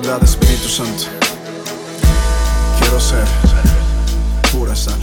[0.00, 1.06] Verdad, Espíritu Santo.
[2.78, 3.24] Quiero ser
[4.52, 4.94] pura sal.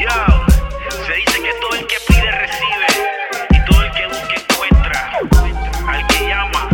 [0.00, 0.10] Yo,
[1.06, 2.86] se dice que todo el que pide recibe
[3.50, 5.12] y todo el que busca encuentra.
[5.88, 6.68] Al que llama.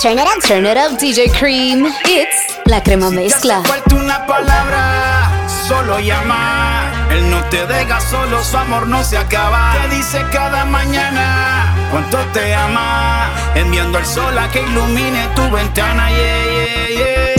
[0.00, 1.86] Turn it up, turn it up, DJ Cream.
[2.06, 3.62] It's la crema mezcla.
[3.64, 5.30] Falta una palabra,
[5.68, 7.01] solo llama.
[7.12, 9.74] Él no te deja solo, su amor no se acaba.
[9.82, 13.30] Te dice cada mañana cuánto te ama.
[13.54, 16.08] Enviando el sol a que ilumine tu ventana.
[16.10, 17.31] Yeah, yeah, yeah.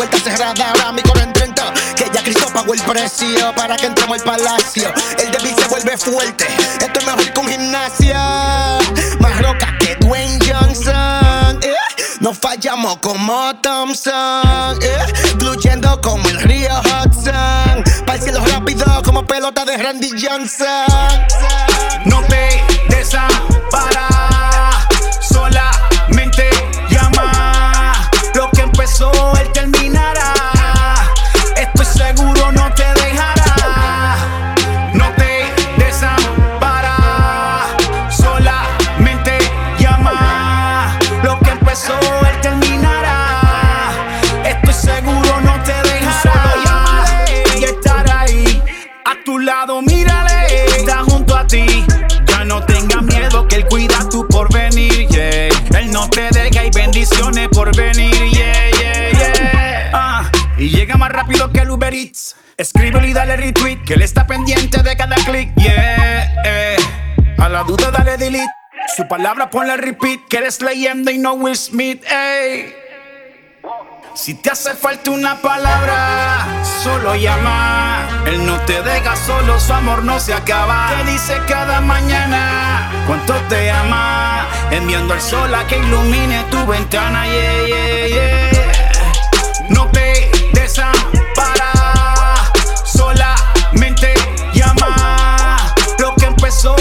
[0.00, 0.70] Puerta cerrada.
[0.70, 1.62] Ahora mi coro entrento.
[1.94, 4.92] Que ya Cristo pagó el precio para que entremos al palacio.
[5.18, 6.46] El débil se vuelve fuerte.
[6.80, 8.14] Esto es mejor que un gimnasio.
[9.20, 11.60] Más roca que Dwayne Johnson.
[11.62, 11.74] eh.
[12.20, 14.78] No fallamos como Thompson.
[14.82, 15.36] eh.
[15.38, 17.84] Fluyendo como el río Hudson.
[18.06, 21.26] Para el cielo rápido como pelota de Randy Johnson.
[22.06, 23.49] No te desampara,
[57.60, 59.90] por venir, yeah, yeah, yeah.
[59.92, 62.34] Ah, y llega más rápido que el Uber Eats.
[62.56, 66.32] Escríbelo y dale retweet, que él está pendiente de cada clic, yeah.
[66.46, 66.76] eh.
[67.36, 68.50] A la duda dale delete.
[68.96, 72.79] Su palabra ponle repeat, que eres leyenda y no Will Smith, ey.
[74.14, 76.46] Si te hace falta una palabra,
[76.82, 78.06] solo llama.
[78.26, 80.90] Él no te deja solo, su amor no se acaba.
[80.96, 84.46] Te dice cada mañana cuánto te ama.
[84.70, 87.24] Enviando el sol a que ilumine tu ventana.
[87.26, 89.68] Yeah, yeah, yeah.
[89.70, 91.72] No te desampara,
[92.84, 94.12] solamente
[94.52, 95.56] llama.
[95.98, 96.74] Lo que empezó,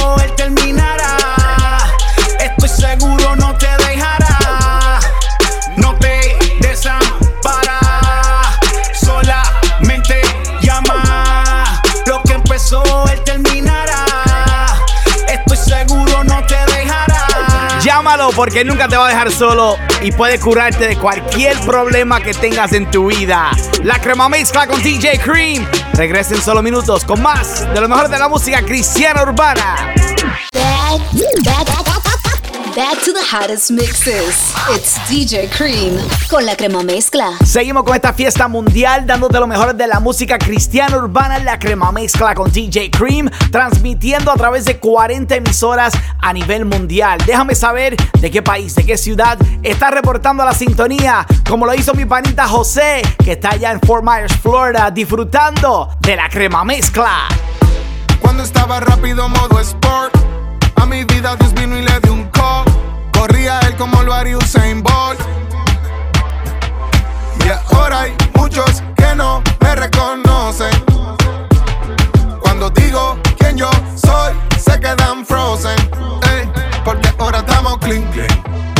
[18.35, 22.73] Porque nunca te va a dejar solo y puede curarte de cualquier problema que tengas
[22.73, 23.51] en tu vida.
[23.83, 25.67] La crema mezcla con DJ Cream.
[25.93, 29.93] Regresa en solo minutos con más de lo mejor de la música cristiana urbana.
[32.79, 34.53] Back, to the hottest mixes.
[34.69, 35.97] It's DJ Cream
[36.29, 37.33] con la crema mezcla.
[37.45, 41.91] Seguimos con esta fiesta mundial dándote lo mejor de la música cristiana urbana, la crema
[41.91, 47.19] mezcla con DJ Cream, transmitiendo a través de 40 emisoras a nivel mundial.
[47.25, 51.93] Déjame saber de qué país, de qué ciudad está reportando la sintonía, como lo hizo
[51.95, 57.27] mi panita José, que está allá en Fort Myers, Florida, disfrutando de la crema mezcla.
[58.21, 60.15] Cuando estaba rápido modo sport,
[60.77, 62.68] a mi vida Dios vino y le dio un call.
[63.19, 65.19] Corría él como lo haría Usain Bolt.
[67.45, 70.71] Y ahora hay muchos que no me reconocen.
[72.39, 75.75] Cuando digo quién yo soy, se quedan frozen.
[76.31, 76.49] Ey,
[76.85, 78.29] porque ahora estamos clean, clean.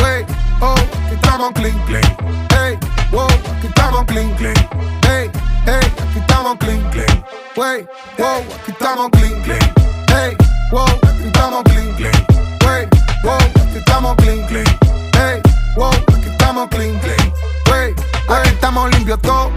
[0.02, 0.24] Wey,
[0.62, 2.16] oh, aquí estamos clean, clean.
[2.64, 2.78] Ey,
[3.12, 4.56] wow, aquí estamos clean, clean.
[5.02, 5.30] Ey,
[5.66, 7.24] ey, aquí estamos clean, clean.
[7.56, 7.86] Wey,
[8.16, 9.74] wow, aquí estamos clean, clean.
[10.18, 10.36] Ey,
[10.72, 12.26] wow, aquí estamos clean, clean.
[12.64, 12.88] Wey,
[13.22, 13.59] wow,
[14.00, 14.66] estamos clean, clean.
[15.12, 15.42] Ey,
[15.76, 17.32] wow, aquí estamos clean, clean.
[17.70, 17.94] Wey,
[18.30, 19.50] aquí estamos limpios todos.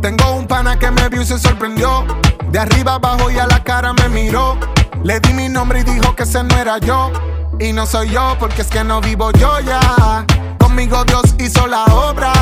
[0.00, 2.06] Tengo un pana que me vio y se sorprendió.
[2.50, 4.56] De arriba abajo y a la cara me miró.
[5.04, 7.12] Le di mi nombre y dijo que ese no era yo.
[7.58, 10.24] Y no soy yo porque es que no vivo yo ya.
[10.58, 12.32] Conmigo Dios hizo la obra.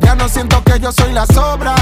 [0.00, 1.74] Ya no siento que yo soy la sobra.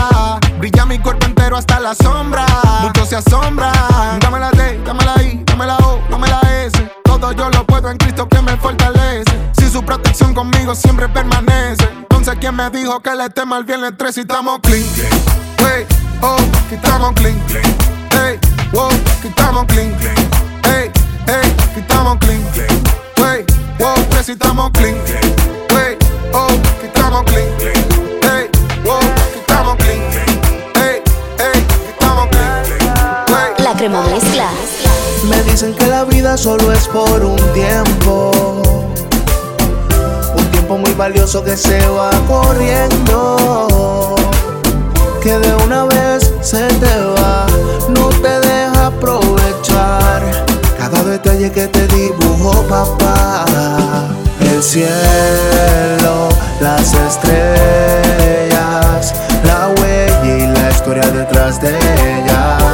[0.58, 2.44] Brilla mi cuerpo entero hasta la sombra.
[2.82, 4.18] Muchos se asombran.
[4.20, 6.47] Dame la D, dame la I, dame la O, dame la S.
[7.08, 9.32] Todo yo lo puedo en Cristo que me fortalece.
[9.58, 11.88] Si su protección conmigo siempre permanece.
[11.90, 14.84] Entonces, ¿quién me dijo que le tema el viernes 3 si estamos clean?
[15.56, 15.86] Hey,
[16.20, 17.40] oh, aquí estamos clean.
[18.10, 18.38] Hey,
[18.72, 19.96] wow, aquí estamos clean.
[20.64, 20.90] Hey,
[21.26, 22.42] hey, aquí estamos clean.
[23.16, 23.46] Hey,
[23.78, 25.57] wow, si estamos clean.
[35.60, 38.30] Dicen que la vida solo es por un tiempo.
[40.36, 44.14] Un tiempo muy valioso que se va corriendo.
[45.20, 47.44] Que de una vez se te va,
[47.88, 50.22] no te deja aprovechar.
[50.78, 53.44] Cada detalle que te dibujó papá.
[54.40, 56.28] El cielo,
[56.60, 57.42] las estrellas,
[59.42, 62.67] la huella y la historia detrás de ella.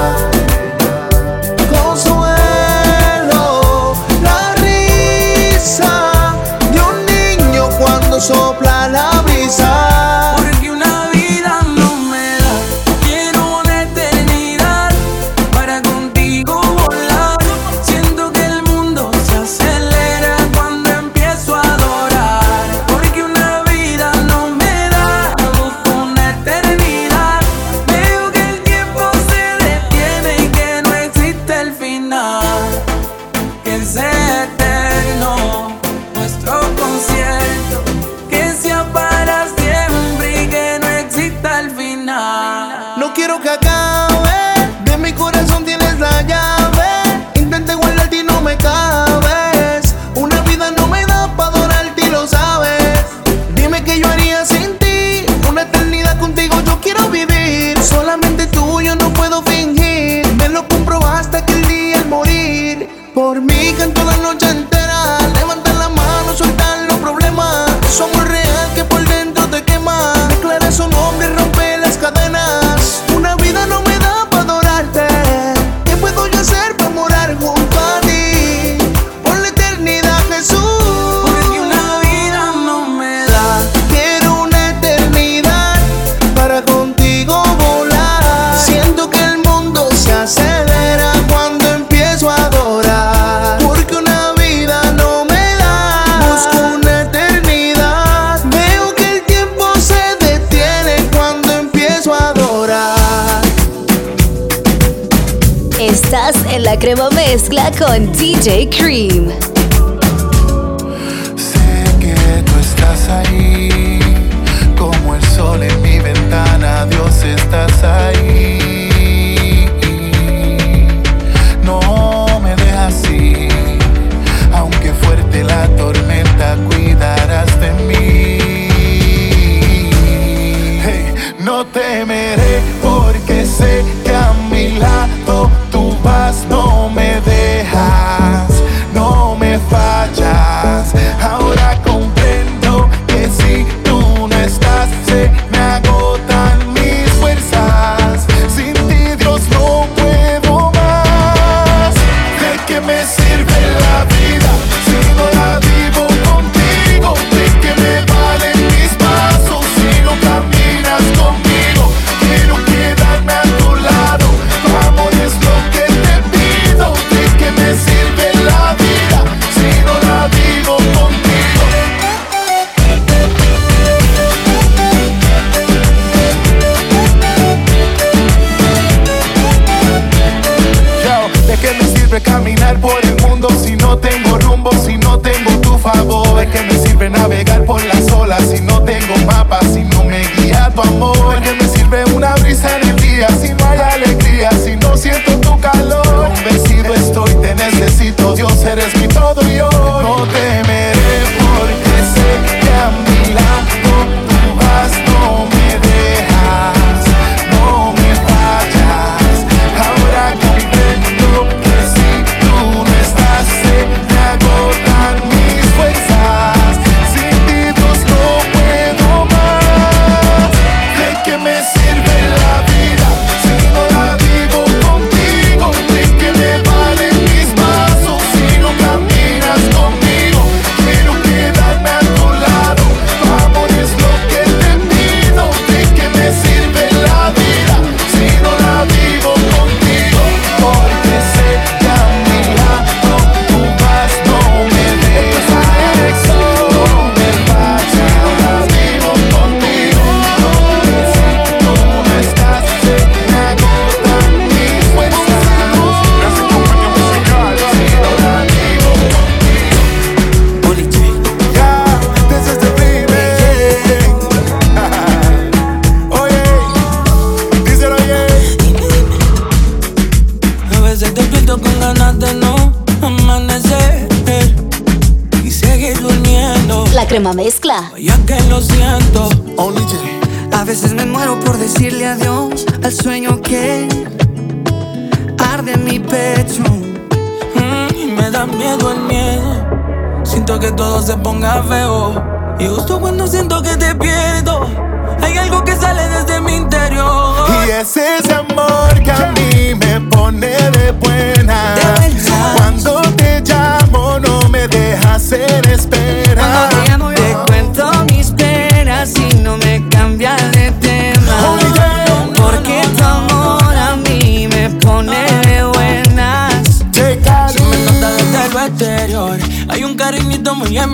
[108.44, 108.83] Con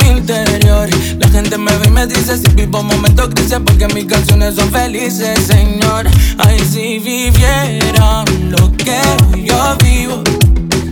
[0.03, 0.89] mi interior.
[1.19, 4.71] La gente me ve y me dice si vivo momentos grises porque mis canciones son
[4.71, 6.07] felices, Señor.
[6.39, 9.01] Ay, si vivieran lo que
[9.45, 10.23] yo vivo,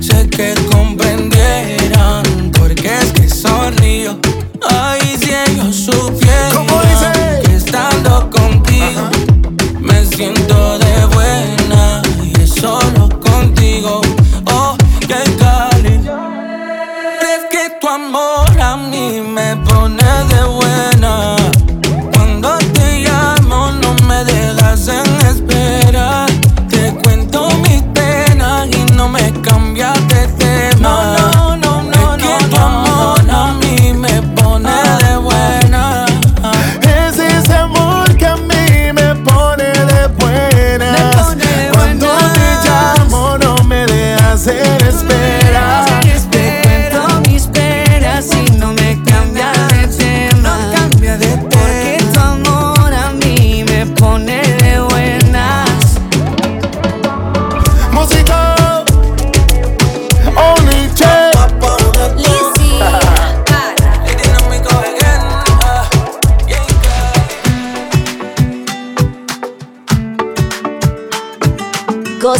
[0.00, 4.18] sé que comprendieran porque es que sonrío.
[4.68, 6.07] Ay, si ellos suben.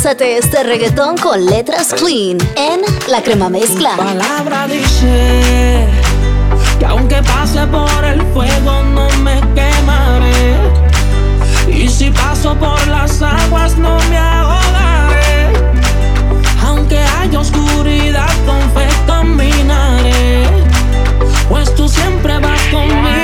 [0.08, 3.90] Gózate este reggaetón con letras clean en La Crema Mezcla.
[3.90, 5.86] Tu palabra dice
[6.78, 10.56] que aunque pase por el fuego no me quemaré.
[11.70, 15.52] Y si paso por las aguas no me ahogaré.
[16.64, 20.46] Aunque haya oscuridad con fe caminaré.
[21.50, 23.17] Pues tú siempre vas conmigo.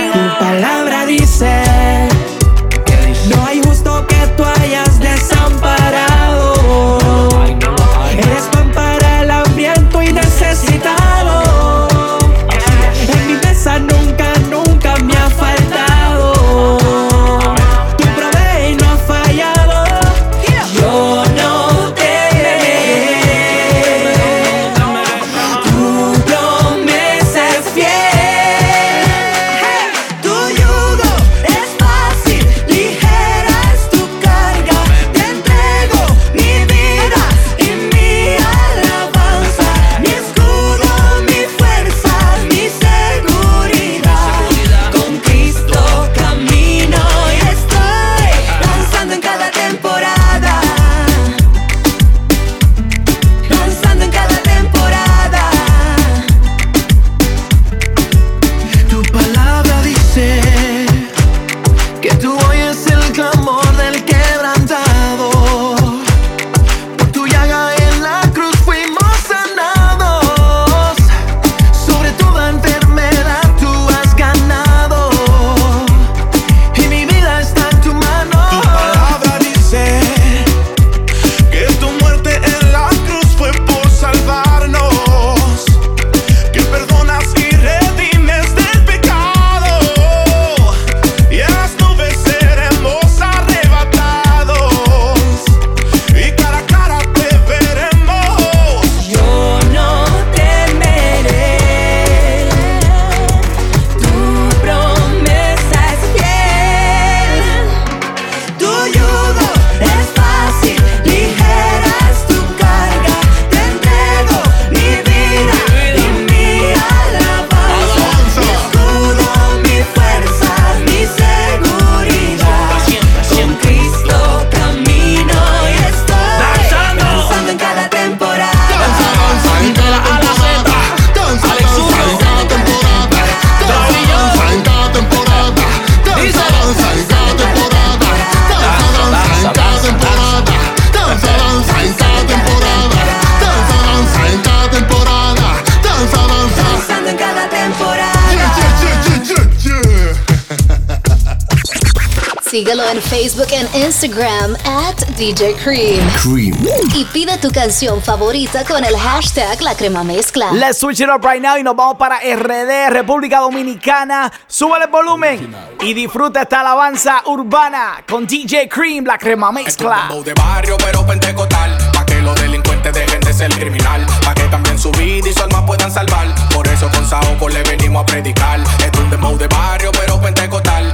[152.55, 156.09] Síguelo en Facebook and Instagram at DJ Cream.
[156.23, 156.57] Cream.
[156.95, 160.53] Y pide tu canción favorita con el hashtag La Crema Mezcla.
[160.53, 164.33] Let's switch it up right now y nos vamos para RD, República Dominicana.
[164.47, 170.09] Súbele el volumen y disfruta esta alabanza urbana con DJ Cream, la crema mezcla.
[170.25, 171.77] de barrio, pero pentecostal.
[171.93, 174.07] Pa' que los delincuentes dejen de ser criminal.
[174.25, 176.33] Pa' que cambien su vida y su alma puedan salvar.
[176.55, 178.61] Por eso con Saoco le venimos a predicar.
[178.61, 180.93] Es un demo de barrio, pero pentecostal.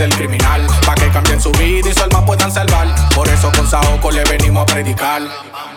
[0.00, 0.66] Ser criminal.
[0.86, 2.86] Pa' que cambien su vida y su alma puedan salvar.
[3.14, 5.20] Por eso con Saoco le venimos a predicar.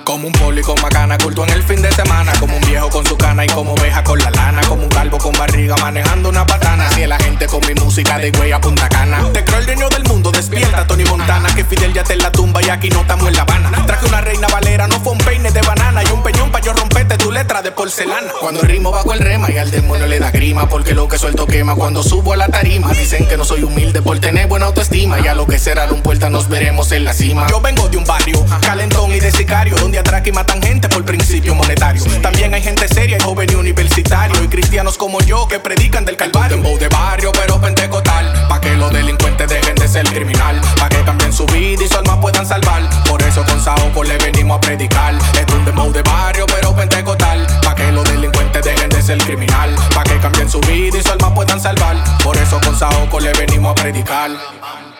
[0.03, 2.33] Como un poli con macana, culto en el fin de semana.
[2.39, 4.61] Como un viejo con su cana y como oveja con la lana.
[4.67, 6.89] Como un calvo con barriga manejando una patana.
[6.91, 9.23] Si la gente con mi música de güey a punta cana.
[9.31, 11.55] Te creo el dueño del mundo, despierta Tony Montana.
[11.55, 13.85] Que Fidel ya está en la tumba y aquí no estamos en La Habana.
[13.85, 16.03] Traje una reina valera, no fue un peine de banana.
[16.03, 18.33] Y un peñón pa' yo romperte tu letra de porcelana.
[18.41, 20.67] Cuando rimo bajo el rema y al demonio le da grima.
[20.67, 22.91] Porque lo que suelto quema cuando subo a la tarima.
[22.91, 25.21] Dicen que no soy humilde por tener buena autoestima.
[25.21, 27.47] Y a lo que será un puerta nos veremos en la cima.
[27.47, 29.75] Yo vengo de un barrio calentón y de sicario.
[29.97, 32.03] Atraque y matan gente por principio monetario.
[32.21, 34.43] También hay gente seria y joven y universitario.
[34.43, 36.57] Y cristianos como yo que predican del calvario.
[36.57, 38.47] Dembow de barrio, pero pentecostal.
[38.47, 40.59] Pa' que los delincuentes dejen de ser criminal.
[40.77, 42.89] Pa' que cambien su vida y su alma puedan salvar.
[43.07, 45.15] Por eso con Saoco le venimos a predicar.
[45.15, 47.45] Es un dembow de barrio, pero pentecostal.
[47.63, 49.75] Pa' que los delincuentes dejen de ser criminal.
[49.93, 51.97] Pa' que cambien su vida y su alma puedan salvar.
[52.23, 54.31] Por eso con Saoco le venimos a predicar.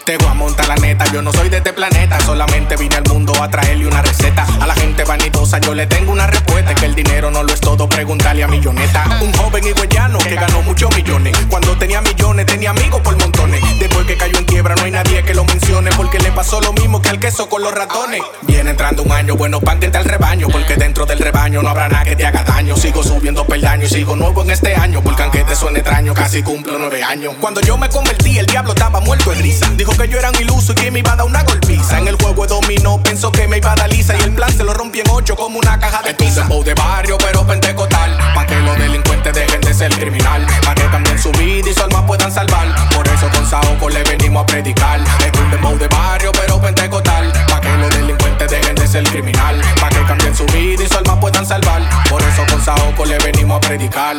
[0.05, 2.19] Te voy a montar la neta, yo no soy de este planeta.
[2.19, 4.45] Solamente vine al mundo a traerle una receta.
[4.59, 6.75] A la gente vanidosa yo le tengo una respuesta.
[6.75, 9.05] Que el dinero no lo es todo, preguntarle a milloneta.
[9.21, 11.37] Un joven higüeyano que ganó muchos millones.
[11.49, 13.61] Cuando tenía millones, tenía amigos por montones.
[13.79, 15.89] Después que cayó en quiebra, no hay nadie que lo mencione.
[15.95, 18.21] Porque le pasó lo mismo que al queso con los ratones.
[18.41, 20.49] Viene entrando un año, bueno, pan que al rebaño.
[20.49, 22.75] Porque dentro del rebaño no habrá nada que te haga daño.
[22.75, 25.01] Sigo subiendo peldaños, sigo nuevo en este año.
[25.01, 27.35] Porque aunque te suene extraño, casi cumplo nueve años.
[27.39, 29.69] Cuando yo me convertí, el diablo estaba muerto de risa.
[29.77, 31.99] Dijo que yo era un iluso y que me iba a dar una golpiza.
[31.99, 34.15] En el juego de dominó, pensó que me iba a dar lisa.
[34.17, 36.41] Y el plan se lo rompí en ocho como una caja de pizza.
[36.41, 38.17] Dembow de barrio, pero pentecostal.
[38.33, 40.45] Pa' que los delincuentes dejen de ser criminal.
[40.63, 42.67] Pa' que cambien su vida y su alma puedan salvar.
[42.93, 44.99] Por eso con Saoco le venimos a predicar.
[45.01, 47.31] Es un dembow de barrio, pero pentecostal.
[47.47, 49.61] Pa' que los delincuentes dejen de ser criminal.
[49.79, 51.81] Pa' que cambien su vida y su alma puedan salvar.
[52.09, 54.17] Por eso con Saoco le venimos a predicar.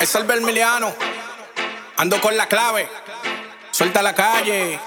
[0.00, 0.92] Es el Bermiliano.
[1.96, 2.88] Ando con la clave.
[3.76, 4.78] Suelta la calle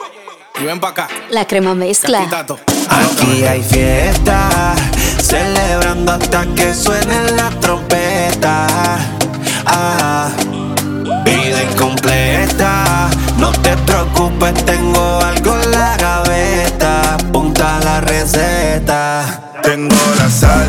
[0.62, 1.10] y ven pa' acá.
[1.30, 2.22] La crema mezcla.
[2.22, 4.76] Aquí hay fiesta,
[5.22, 8.66] celebrando hasta que suene la trompeta.
[9.66, 10.30] Ah,
[11.26, 17.16] vida incompleta, no te preocupes, tengo algo en la gaveta.
[17.16, 19.52] Apunta la receta.
[19.64, 20.68] Tengo la sal.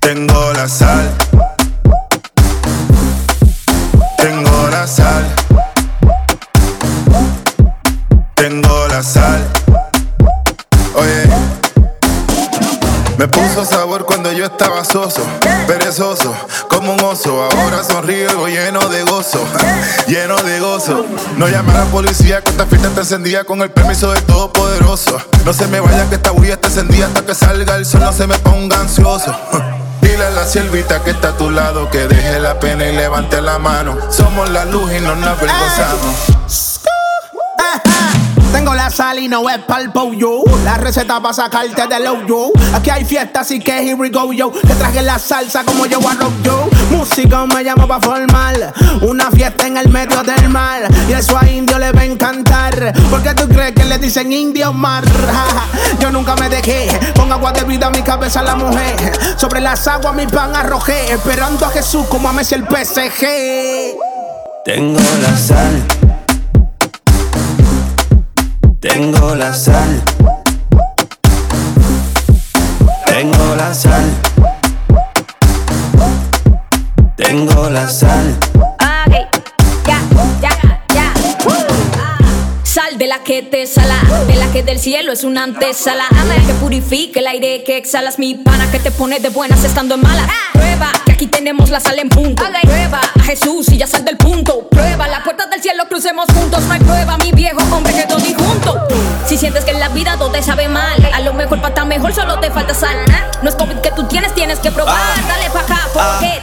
[0.00, 1.17] Tengo la sal.
[15.66, 16.34] Perezoso,
[16.68, 17.48] como un oso.
[17.50, 19.44] Ahora sonrío lleno de gozo,
[20.06, 21.04] lleno de gozo.
[21.36, 25.18] No llame a la policía que esta fiesta está encendida con el permiso del Todopoderoso.
[25.44, 28.12] No se me vaya que esta bulla está encendida hasta que salga el sol, no
[28.12, 29.34] se me ponga ansioso.
[30.00, 33.42] Dile a la siervita que está a tu lado que deje la pena y levante
[33.42, 33.96] la mano.
[34.10, 36.77] Somos la luz y no nos avergonzamos.
[38.58, 40.42] Tengo la sal y no es pa'l yo.
[40.64, 42.50] La receta para sacarte del yo.
[42.74, 44.50] Aquí hay fiesta, así que here we go yo.
[44.50, 46.68] Que traje la salsa como yo a rock yo.
[46.90, 48.74] Músico me llamo pa' formar.
[49.02, 50.88] Una fiesta en el medio del mar.
[51.08, 52.92] Y eso a indio le va a encantar.
[53.08, 55.04] Porque tú crees que le dicen indio mar.
[56.00, 56.88] yo nunca me dejé.
[57.14, 58.96] Con agua de vida a mi cabeza la mujer.
[59.36, 61.12] Sobre las aguas mi pan arrojé.
[61.12, 63.24] Esperando a Jesús como a Messi el PSG.
[64.64, 65.97] Tengo la sal.
[68.80, 70.02] Tengo la sal.
[73.06, 74.04] Tengo la sal.
[77.16, 78.38] Tengo la sal.
[79.88, 81.12] Ya.
[82.62, 83.96] Sal de la que te sala,
[84.28, 86.04] de la que del cielo es una antesala.
[86.46, 90.02] Que purifique el aire que exhalas, mi pana que te pone de buenas estando en
[90.02, 90.30] malas.
[90.52, 92.44] Prueba aquí tenemos la sal en punto.
[92.62, 94.68] Prueba a Jesús y ya sal del punto.
[94.68, 96.62] Prueba la puerta del cielo, crucemos juntos.
[96.62, 98.86] No hay prueba, mi viejo hombre que todo junto.
[99.26, 101.86] Si sientes que en la vida todo te sabe mal, a lo mejor para estar
[101.86, 102.96] mejor solo te falta sal.
[103.42, 104.96] No es COVID que tú tienes, tienes que probar.
[105.26, 106.40] Dale pa' acá, porque.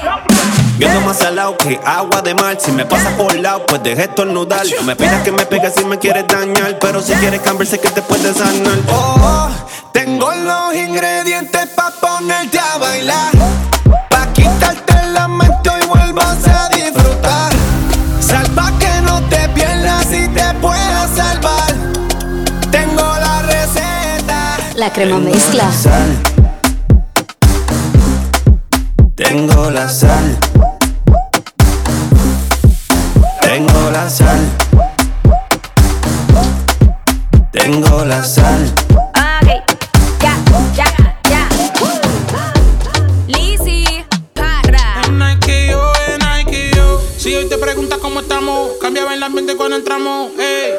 [0.77, 2.57] Viendo más salado que agua de mar.
[2.59, 4.65] Si me pasas por lado, pues deje estornudar.
[4.75, 6.79] No me pidas que me pegues si me quieres dañar.
[6.79, 8.77] Pero si quieres cambiar, sé que te puedes sanar.
[8.89, 9.47] Oh,
[9.93, 13.31] tengo los ingredientes pa' ponerte a bailar
[14.55, 17.51] quitarte lamento y vuelvas a disfrutar.
[18.19, 21.73] Salva que no te pierdas y te puedas salvar.
[22.71, 24.57] Tengo la receta.
[24.75, 25.65] La crema Tengo mezcla.
[25.65, 26.17] La sal.
[29.15, 30.37] Tengo la sal.
[33.41, 34.39] Tengo la sal.
[37.51, 38.73] Tengo la sal.
[38.93, 39.49] Ok,
[40.21, 40.35] ya,
[40.75, 40.84] ya.
[47.55, 50.31] Te preguntas cómo estamos, cambiaba el ambiente cuando entramos.
[50.37, 50.73] Ey.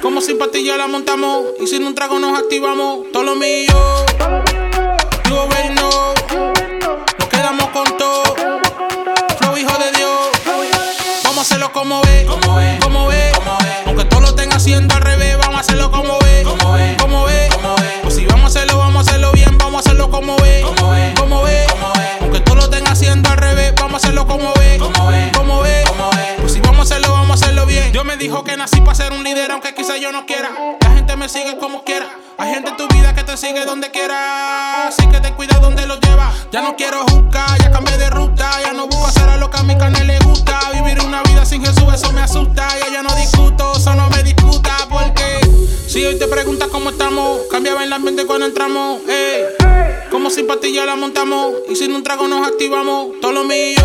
[0.00, 3.10] Como sin pastillas la montamos y sin un trago nos activamos.
[3.12, 4.55] Todo lo mío.
[33.66, 34.86] Donde quiera.
[34.88, 36.32] Así que ten cuidado donde lo lleva.
[36.52, 38.50] Ya no quiero juzgar, ya cambié de ruta.
[38.62, 40.58] Ya no busco hacer a lo que a mi carne le gusta.
[40.72, 42.68] Vivir una vida sin Jesús, eso me asusta.
[42.78, 44.76] Ya ya no discuto, solo me discuta.
[44.88, 45.40] Porque
[45.86, 49.02] si hoy te preguntas cómo estamos, cambiaba el ambiente cuando entramos.
[49.08, 49.44] Ey.
[50.10, 51.54] Como sin pastillas la montamos.
[51.68, 53.08] Y sin un trago nos activamos.
[53.20, 53.82] Todo lo mío.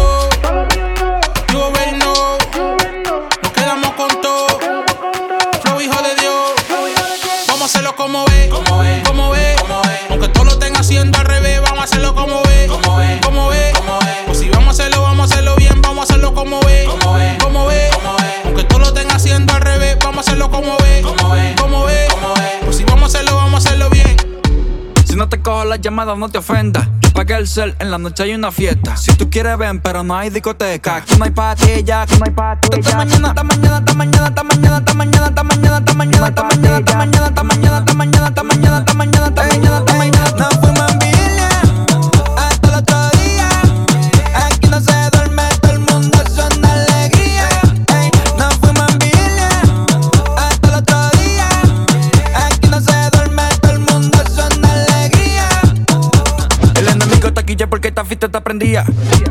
[25.81, 26.87] Llamadas, no te ofendas.
[27.01, 28.95] Yo pagué el cel, en la noche hay una fiesta.
[28.95, 30.97] Si tú quieres, ven, pero no hay discoteca.
[30.97, 32.77] Aquí no hay patilla, aquí no hay patilla.
[32.79, 36.43] Esta mañana, esta mañana, esta mañana, esta mañana, esta mañana, esta mañana, esta mañana, esta
[36.43, 40.31] mañana, esta mañana, esta mañana, esta mañana, esta mañana, esta mañana, esta mañana, esta mañana.
[40.37, 40.70] Nos fuimos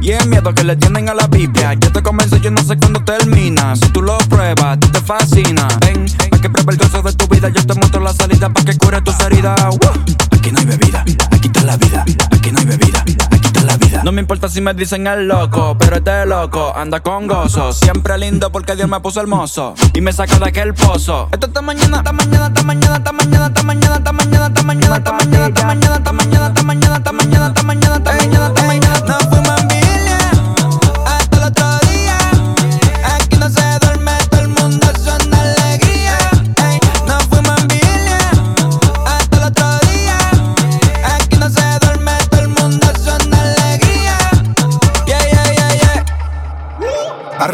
[0.03, 1.75] Y es miedo que le tienen a la Biblia.
[1.75, 3.75] Yo te convenzo, yo no sé cuándo termina.
[3.75, 5.67] Si tú lo pruebas, tú te fascina.
[5.81, 7.49] Ven, para que pruebe el gozo de tu vida.
[7.49, 9.59] Yo te muestro la salida para que cure tus heridas.
[10.33, 12.05] Aquí no hay bebida, aquí está la vida.
[12.31, 13.47] Aquí no hay bebida, aquí
[14.05, 17.73] No me importa si me dicen el loco, pero este loco anda con gozo.
[17.73, 21.29] Siempre lindo porque Dios me puso hermoso y me saca de aquel pozo.
[21.33, 24.97] Esto esta mañana, esta mañana, esta mañana, esta mañana, esta mañana, esta mañana, esta mañana,
[24.97, 28.63] esta mañana, esta mañana, esta mañana, esta mañana, esta mañana, esta mañana, esta mañana, esta
[28.63, 29.01] mañana.
[29.07, 29.91] Nos fuimos en
[31.07, 31.80] hasta el otro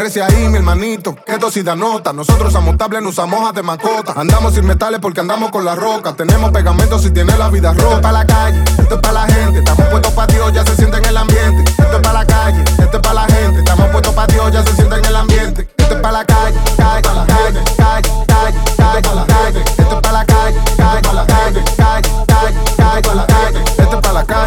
[0.07, 2.13] Arrece ahí, mi hermanito, que dosis da nota.
[2.13, 4.13] Nosotros somos tablet, no usamos hojas de macota.
[4.15, 6.13] Andamos sin metales porque andamos con la roca.
[6.13, 7.83] Tenemos pegamento si tiene la vida rota.
[7.83, 9.59] Esto es pa' la calle, esto es pa' la gente.
[9.59, 11.71] Estamos puestos pa' Dios, ya se siente en el ambiente.
[11.71, 13.59] Esto es pa' la calle, esto es pa' la gente.
[13.59, 15.69] Estamos puestos pa' Dios, ya se siente en el ambiente.
[15.75, 19.59] Esto es pa' la calle, calle, calle, calle, calle, calle, calle.
[19.59, 23.76] Esto es pa' la calle, calle, calle, calle, calle, calle, calle.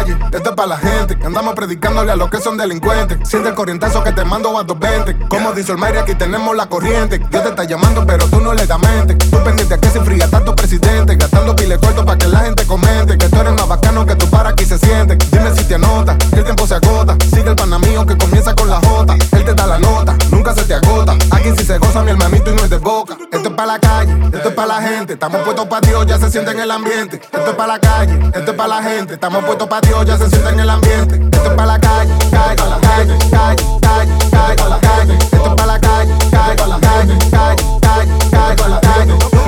[0.01, 1.17] Calle, esto es pa' la gente.
[1.25, 3.17] Andamos predicándole a los que son delincuentes.
[3.27, 5.27] Siente el corrientazo que te mando a 220.
[5.27, 7.19] Como dice el Mayri, aquí tenemos la corriente.
[7.19, 9.15] Dios te está llamando, pero tú no le das mente.
[9.15, 11.15] Tú pendiente a que se enfría tanto presidente.
[11.15, 13.17] Gastando pile corto para que la gente comente.
[13.17, 15.17] Que tú eres más bacano que tú para aquí se siente.
[15.31, 17.15] Dime si te anota, que el tiempo se agota.
[17.33, 19.15] Sigue el pana mío que comienza con la J.
[19.31, 21.13] Él te da la nota, nunca se te agota.
[21.29, 23.15] Aquí sí se goza mi hermanito y no es de boca.
[23.31, 25.13] Esto es pa' la calle, esto es pa' la gente.
[25.13, 27.17] Estamos puestos pa' Dios, ya se siente en el ambiente.
[27.17, 29.13] Esto es pa' la calle, esto es pa' la gente.
[29.13, 31.15] Estamos puestos pa' Dios, ya se siente en el ambiente.
[31.31, 35.13] Esto es pa' la calle, calle, calle, calle, calle, calle, calle.
[35.13, 37.80] Esto es pa' la calle, calle, calle, calle, calle, calle, calle.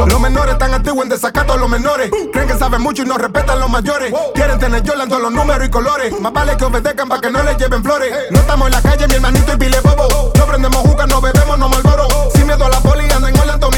[0.07, 2.11] Los menores están antiguos en desacato a los menores.
[2.31, 4.13] Creen que saben mucho y no respetan los mayores.
[4.33, 6.19] Quieren tener yo todos los números y colores.
[6.19, 8.13] Más vale que obedezcan para que no les lleven flores.
[8.31, 10.31] No estamos en la calle, mi hermanito y pile bobo.
[10.37, 12.07] No prendemos juca, no bebemos, no malboro.
[12.33, 13.69] Sin miedo a la poli, ando en Orlando,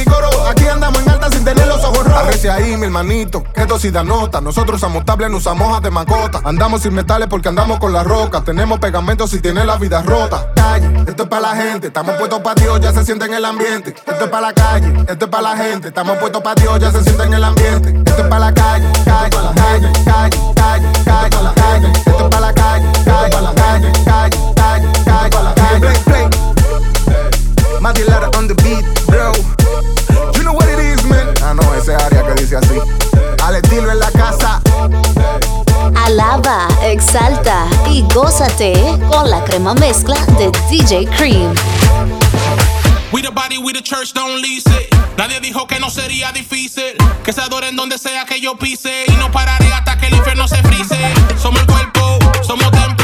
[0.49, 2.23] Aquí andamos en alta sin tener los ojos rojos.
[2.23, 4.41] Arrece ahí, mi hermanito, que dosis nota.
[4.41, 6.41] Nosotros somos tablet, no usamos de macota.
[6.44, 8.41] Andamos sin metales porque andamos con la roca.
[8.41, 10.52] Tenemos pegamento si tiene la vida rota.
[10.56, 11.88] Calle, esto es pa' la gente.
[11.88, 13.95] Estamos puestos pa' Dios, ya se siente en el ambiente.
[14.06, 15.88] Esto es pa' la calle, esto es pa' la gente.
[15.88, 17.90] Estamos puestos pa' Dios, ya se siente en el ambiente.
[18.06, 21.91] Esto es pa' la calle, calle, calle, calle, calle, calle, calle.
[21.91, 25.80] Esto es pa' la calle, calle, calle, calle, calle, calle, calle.
[25.80, 26.45] Play, play.
[28.07, 29.32] Lara on the beat, bro
[31.86, 32.80] ese área que dice así.
[33.44, 34.60] Al estilo en la casa.
[36.03, 38.74] Alaba, exalta y gózate
[39.07, 41.53] con la crema mezcla de DJ Cream.
[43.12, 44.95] We the body, we the church, don't lease it.
[45.16, 46.95] Nadie dijo que no sería difícil.
[47.24, 49.06] Que se adoren donde sea que yo pise.
[49.07, 50.98] Y no pararé hasta que el infierno se frise.
[51.40, 52.94] Somos el cuerpo, somos templo.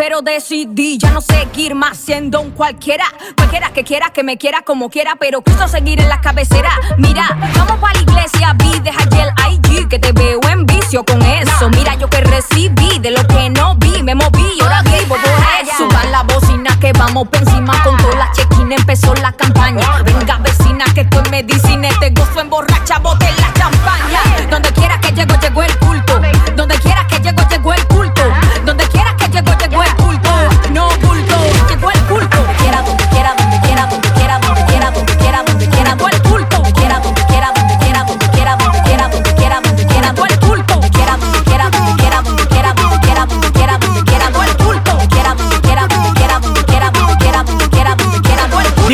[0.00, 3.04] Pero decidí ya no seguir más siendo un cualquiera.
[3.36, 6.70] Cualquiera que quiera, que me quiera como quiera, pero quiso seguir en la cabecera.
[6.96, 11.20] Mira, vamos para la iglesia, vi, deja el IG, que te veo en vicio con
[11.20, 11.68] eso.
[11.76, 15.44] Mira, yo que recibí de lo que no vi, me moví, y ahora vivo por
[15.62, 15.76] eso.
[15.76, 19.86] Suban la bocina que vamos por encima con toda la check-in, empezó la campaña.
[20.02, 22.79] Venga, vecina, que estoy en medicina, te gozo emborracha, bote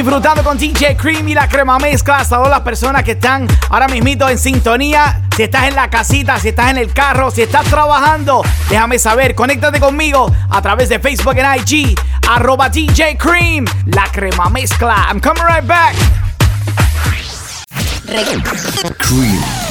[0.06, 2.20] Disfrutando con DJ Cream y la crema mezcla.
[2.20, 5.22] A todas las personas que están ahora mismito en sintonía.
[5.36, 9.34] Si estás en la casita, si estás en el carro, si estás trabajando, déjame saber.
[9.34, 11.98] Conéctate conmigo a través de Facebook en IG.
[12.28, 13.64] Arroba DJ Cream.
[13.86, 15.08] La crema mezcla.
[15.10, 15.96] I'm coming right back.
[19.00, 19.65] Cream.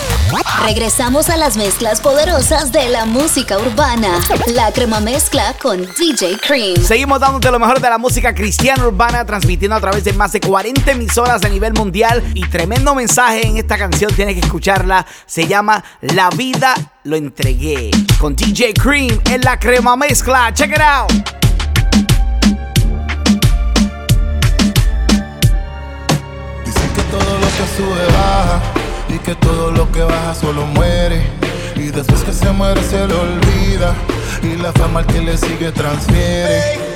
[0.65, 4.19] Regresamos a las mezclas poderosas de la música urbana.
[4.53, 6.83] La crema mezcla con DJ Cream.
[6.83, 10.41] Seguimos dándote lo mejor de la música cristiana urbana, transmitiendo a través de más de
[10.41, 12.23] 40 emisoras a nivel mundial.
[12.33, 15.05] Y tremendo mensaje en esta canción, tienes que escucharla.
[15.27, 16.73] Se llama La vida
[17.03, 17.91] lo entregué.
[18.17, 20.51] Con DJ Cream en la crema mezcla.
[20.53, 21.11] Check it out.
[26.65, 28.84] Dicen que todo lo que sube baja
[29.15, 31.21] y que todo lo que baja solo muere.
[31.75, 33.95] Y después que se muere se le olvida
[34.43, 36.94] y la fama al que le sigue transfiere.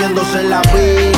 [0.00, 1.09] Viviéndose la vida.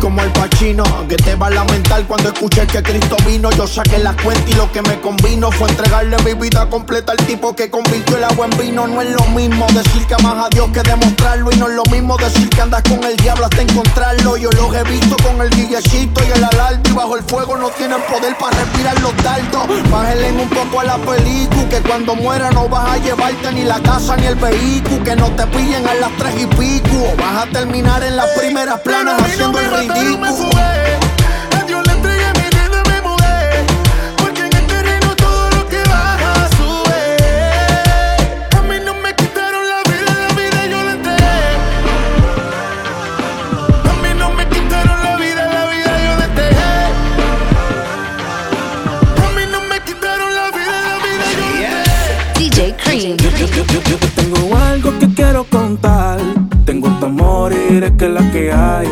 [0.00, 3.50] Como el pachino, que te va a lamentar cuando escuches que Cristo vino.
[3.50, 7.18] Yo saqué la cuenta y lo que me convino fue entregarle mi vida completa al
[7.26, 8.86] tipo que convirtió el agua en vino.
[8.86, 11.50] No es lo mismo decir que amas a Dios que demostrarlo.
[11.52, 14.36] Y no es lo mismo decir que andas con el diablo hasta encontrarlo.
[14.36, 16.90] Yo los he visto con el guillecito y el alalto.
[16.90, 19.90] Y bajo el fuego no tienen poder para respirar los dardos.
[19.90, 21.68] Bájenle un poco a la película.
[21.68, 25.02] Que cuando muera no vas a llevarte ni la casa ni el vehículo.
[25.02, 26.96] Que no te pillen a las tres y pico.
[27.12, 29.87] O vas a terminar en las primeras planas haciendo el ridículo.
[29.90, 33.64] A Dios le entregué mi vida, me mudé.
[34.18, 37.16] Porque en reino todo lo que baja sube.
[38.56, 41.38] A mí no me quitaron la vida, la vida yo la entregué.
[43.88, 46.72] A mí no me quitaron la vida, la vida yo la entregué.
[49.24, 52.60] A mí no me quitaron la vida, la vida yo la entregué.
[52.60, 53.16] DJ Cream.
[53.16, 56.18] Yo, yo, yo, yo, yo te tengo algo que quiero contar.
[56.66, 58.88] Tengo tu amor y eres que la que hay.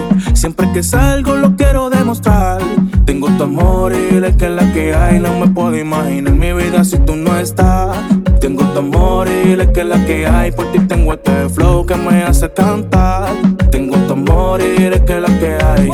[0.47, 2.63] Siempre que salgo lo quiero demostrar.
[3.05, 5.19] Tengo tu amor y eres que la que hay.
[5.19, 7.97] No me puedo imaginar mi vida si tú no estás.
[8.41, 10.53] Tengo tu amor y eres que la que hay.
[10.53, 13.31] Por ti tengo este flow que me hace cantar.
[13.73, 15.91] Tengo tu amor y eres que la que hay.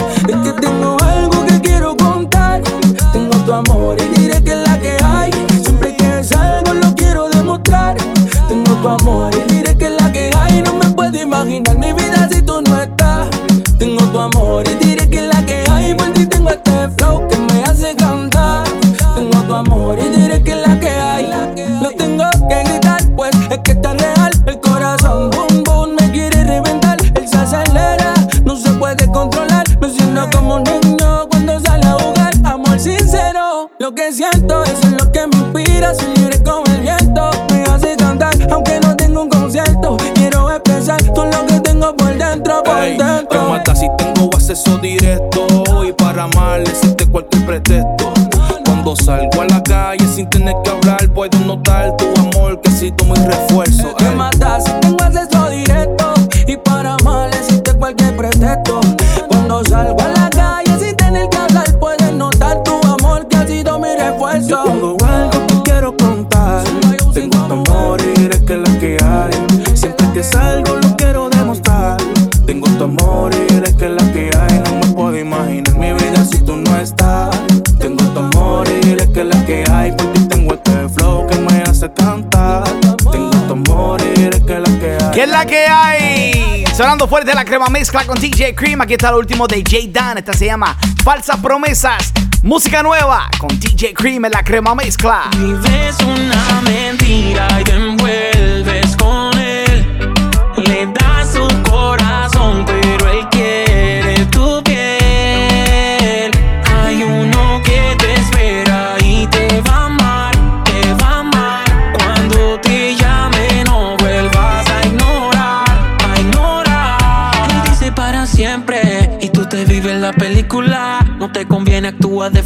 [87.12, 88.80] Fuerte la crema mezcla con DJ Cream.
[88.80, 90.16] Aquí está lo último de J Dan.
[90.16, 90.74] Esta se llama
[91.04, 92.10] Falsas Promesas.
[92.42, 95.28] Música nueva con DJ Cream en la crema mezcla.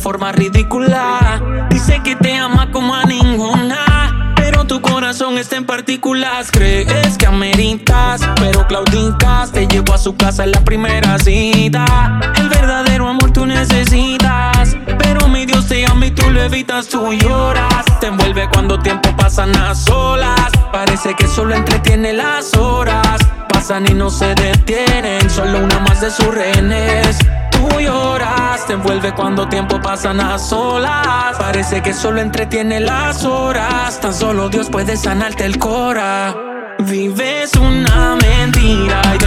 [0.06, 1.66] Forma ridícula.
[1.68, 4.34] Dice que te ama como a ninguna.
[4.36, 6.52] Pero tu corazón está en partículas.
[6.52, 9.50] Crees que ameritas, pero claudicas.
[9.50, 12.20] Te llevo a su casa en la primera cita.
[12.36, 14.76] El verdadero amor tú necesitas.
[14.96, 17.84] Pero mi Dios te ama y tú lo evitas, tú lloras.
[17.98, 20.52] Te envuelve cuando tiempo pasan a solas.
[20.70, 23.18] Parece que solo entretiene las horas.
[23.48, 25.28] Pasan y no se detienen.
[25.28, 27.18] Solo una más de sus rehenes.
[27.56, 31.36] Tú lloras, te envuelve cuando tiempo pasan a solas.
[31.38, 33.98] Parece que solo entretiene las horas.
[34.00, 36.34] Tan solo Dios puede sanarte el cora.
[36.78, 39.24] Vives una mentira y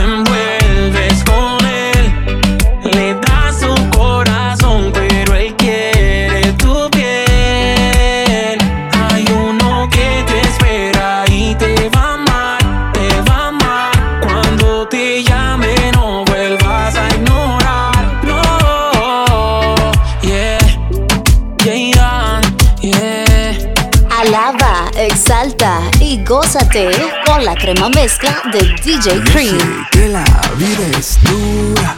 [27.25, 29.85] con la crema mezcla de DJ Cream.
[29.91, 30.23] que la
[30.55, 31.95] vida es dura,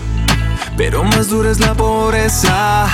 [0.76, 2.88] pero más dura es la pobreza.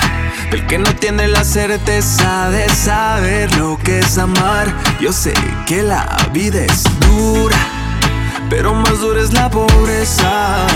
[0.52, 4.70] El que no tiene la certeza de saber lo que es amar.
[5.00, 5.32] Yo sé
[5.66, 7.56] que la vida es dura.
[8.50, 10.66] Pero más dura es la pobreza.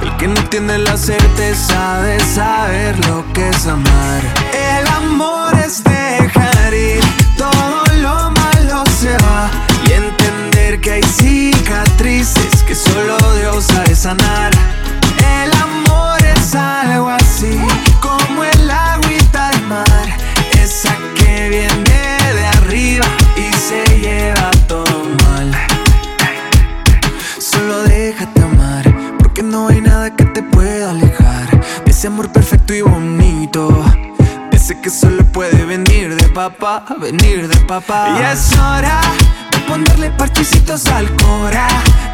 [0.00, 4.22] El que no tiene la certeza de saber lo que es amar.
[4.52, 6.01] El amor es dejar
[13.62, 14.50] sabe sanar.
[15.18, 17.58] El amor es algo así
[18.00, 20.08] como el agüita del mar,
[20.60, 23.06] esa que viene de arriba
[23.36, 25.52] y se lleva todo mal.
[27.38, 28.84] Solo déjate amar,
[29.18, 33.84] porque no hay nada que te pueda alejar ese amor perfecto y bonito.
[34.50, 38.16] Ese que solo puede venir de papá, venir de papá.
[38.18, 39.00] Y es hora
[39.66, 41.66] ponerle parchecitos al cora.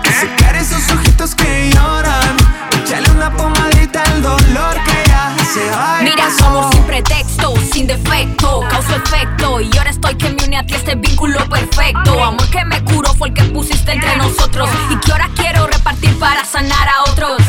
[0.03, 2.37] Que secar esos ojitos que lloran.
[2.85, 5.99] Echarle una pomadita al dolor que ya se va.
[6.01, 6.47] y Mira, pasó.
[6.47, 9.61] amor sin pretexto, sin defecto, causó efecto.
[9.61, 12.23] Y ahora estoy que me une a ti este vínculo perfecto.
[12.23, 14.69] Amor que me curó fue el que pusiste entre nosotros.
[14.91, 17.43] Y que ahora quiero repartir para sanar a otros.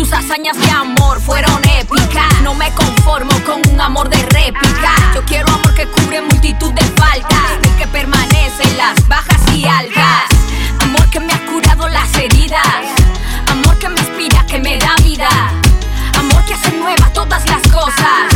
[0.00, 2.40] Tus hazañas de amor fueron épicas.
[2.42, 4.94] No me conformo con un amor de réplica.
[5.14, 7.52] Yo quiero amor que cubre multitud de faltas.
[7.62, 10.24] El que permanece en las bajas y altas.
[10.80, 12.64] Amor que me ha curado las heridas.
[13.50, 15.28] Amor que me inspira, que me da vida.
[16.18, 18.32] Amor que hace nuevas todas las cosas.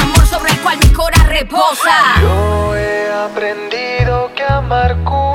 [0.00, 2.20] Amor sobre el cual mi cora reposa.
[2.22, 5.27] Yo he aprendido que amar cura,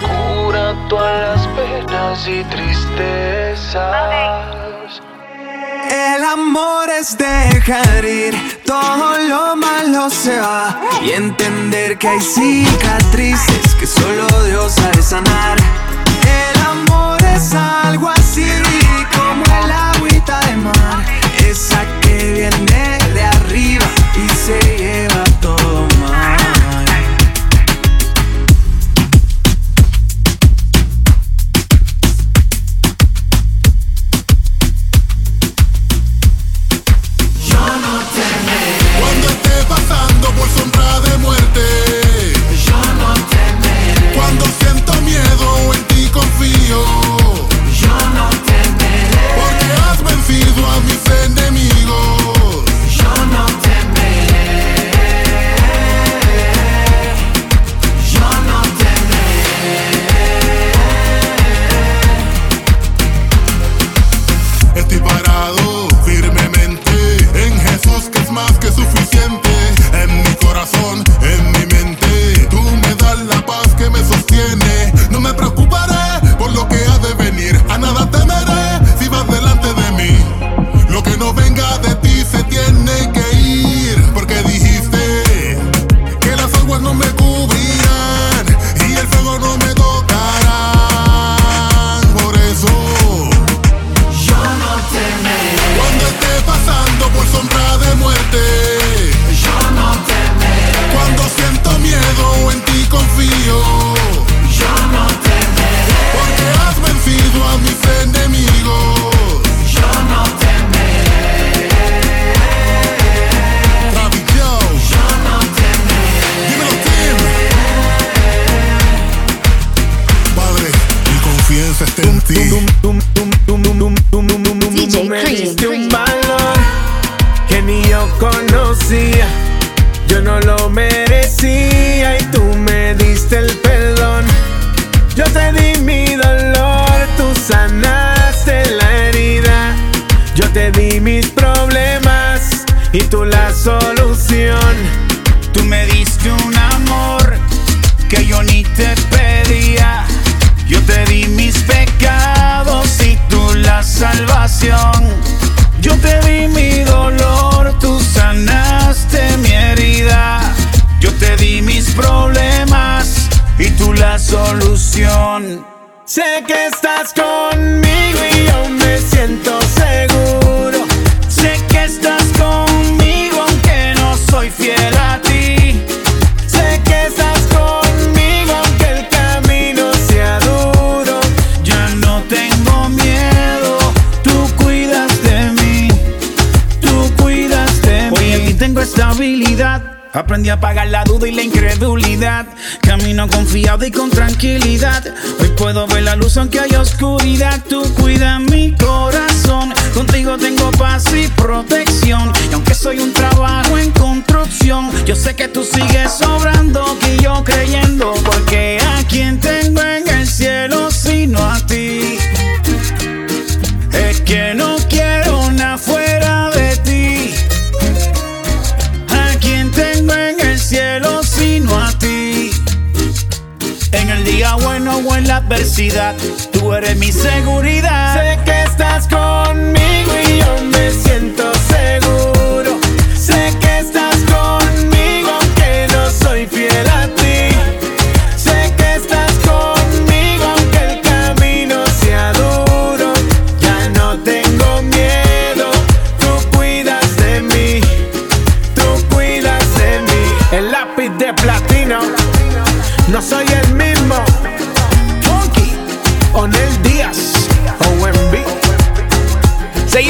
[0.00, 3.82] cura todas las penas y tristezas.
[5.90, 8.34] El amor es dejar ir,
[8.66, 15.56] todo lo malo se va y entender que hay cicatrices que solo Dios sabe sanar.
[16.22, 18.46] El amor es algo así
[19.16, 21.04] como el agüita de mar,
[21.38, 25.15] esa que viene de arriba y se lleva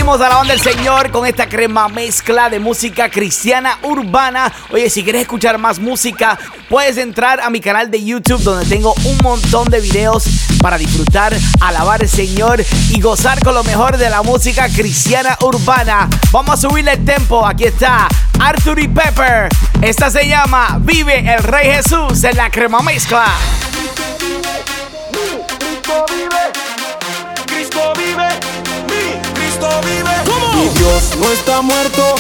[0.07, 4.53] Seguimos alabando al Señor con esta crema mezcla de música cristiana urbana.
[4.71, 6.39] Oye, si quieres escuchar más música,
[6.69, 10.29] puedes entrar a mi canal de YouTube donde tengo un montón de videos
[10.63, 16.09] para disfrutar, alabar al Señor y gozar con lo mejor de la música cristiana urbana.
[16.31, 17.45] Vamos a subirle el tempo.
[17.45, 18.07] Aquí está
[18.39, 19.49] Arthur y Pepper.
[19.83, 23.27] Esta se llama Vive el Rey Jesús en la crema mezcla.
[25.59, 26.66] Cristo
[29.83, 32.15] mi Dios no está muerto,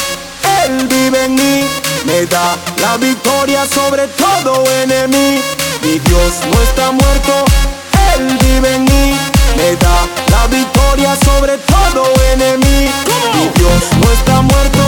[0.65, 1.65] Él vive en mí.
[2.05, 5.43] Me da la victoria sobre todo enemigo.
[5.83, 7.45] Mi Dios no está muerto,
[8.15, 9.17] Él vive en mí.
[9.57, 12.93] Me da la victoria sobre todo enemigo.
[13.35, 14.83] Mi Dios no está muerto,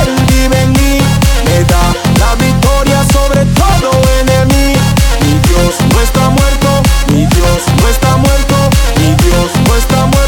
[0.00, 0.98] Él vive en mí.
[1.44, 3.90] Me da la victoria sobre todo
[4.20, 4.80] enemigo.
[5.20, 6.68] Mi Dios no está muerto,
[7.08, 8.56] mi Dios no está muerto,
[8.96, 10.23] mi Dios no está muerto,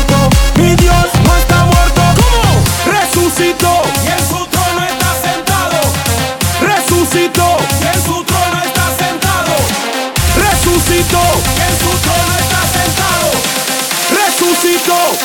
[14.86, 15.15] go.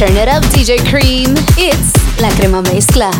[0.00, 1.34] Turn it up, DJ Cream.
[1.58, 3.10] It's la crema mezcla.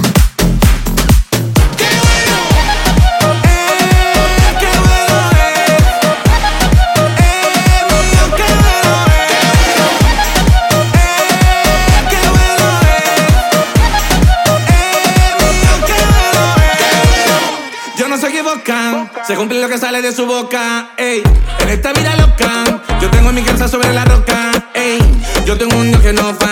[19.27, 21.23] Se cumple lo que sale de su boca, ey.
[21.61, 22.65] En esta vida loca,
[23.01, 24.99] yo tengo mi casa sobre la roca, ey.
[25.47, 26.50] Yo tengo un Dios que no falla,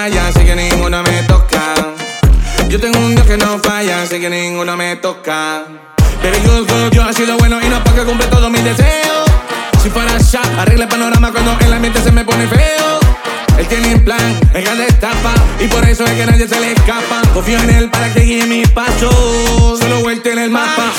[3.89, 5.65] ya sé que ninguno me toca.
[6.23, 9.27] Baby, good, good, yo ha sido bueno y no para que cumple todos mis deseos.
[9.83, 13.01] Si fuera ya, arregle el panorama cuando el ambiente se me pone feo.
[13.57, 16.73] Él tiene un plan, en cada etapa, y por eso es que nadie se le
[16.73, 17.23] escapa.
[17.33, 20.93] Confío en él para que guíe mis pasos, solo vuelta en el mapa.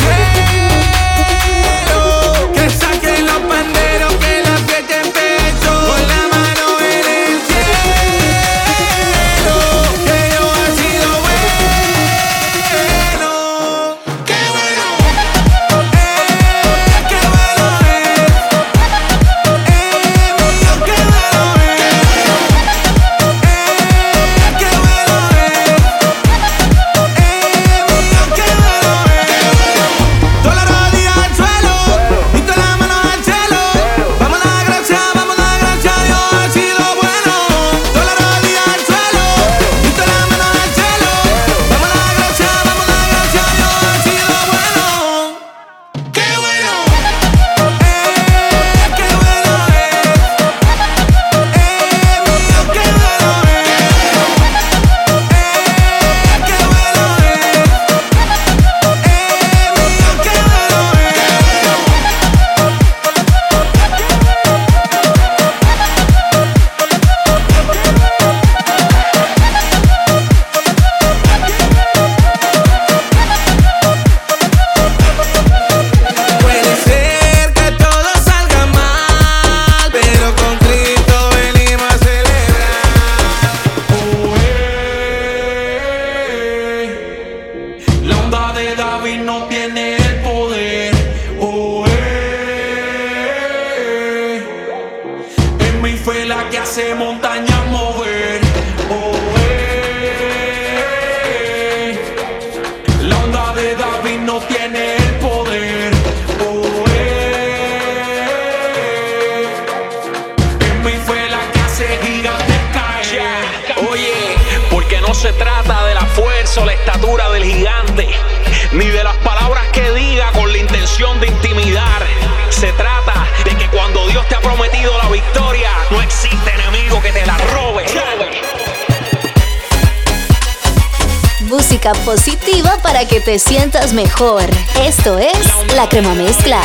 [134.03, 134.45] mejor.
[134.81, 135.35] Esto es
[135.75, 136.61] La Crema Mezcla.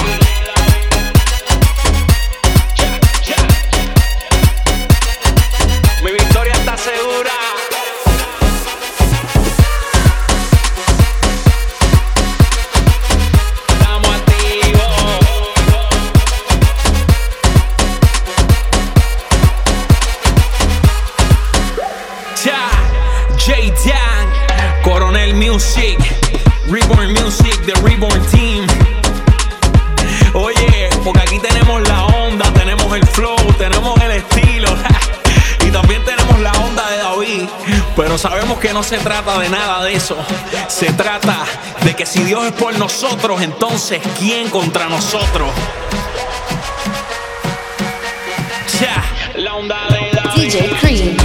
[42.53, 45.51] Por nosotros, entonces ¿quién contra nosotros?
[49.35, 51.17] La onda de DJ Cream.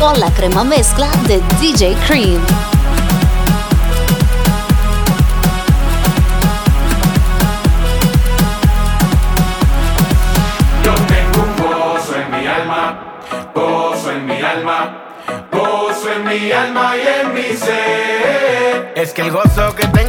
[0.00, 2.44] Con la crema mezcla de DJ Cream.
[10.82, 13.20] Yo tengo un gozo en mi alma,
[13.54, 15.04] gozo en mi alma,
[15.52, 18.94] gozo en mi alma y en mi ser.
[18.96, 20.05] Es que el gozo que tengo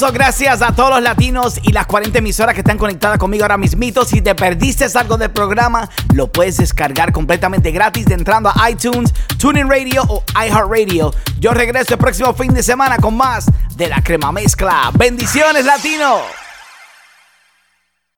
[0.00, 4.04] gracias a todos los latinos y las 40 emisoras que están conectadas conmigo ahora mismito.
[4.04, 9.12] Si te perdiste algo del programa, lo puedes descargar completamente gratis de entrando a iTunes,
[9.38, 11.12] TuneIn Radio o iHeartRadio.
[11.40, 14.90] Yo regreso el próximo fin de semana con más de la crema mezcla.
[14.94, 16.47] Bendiciones, latino.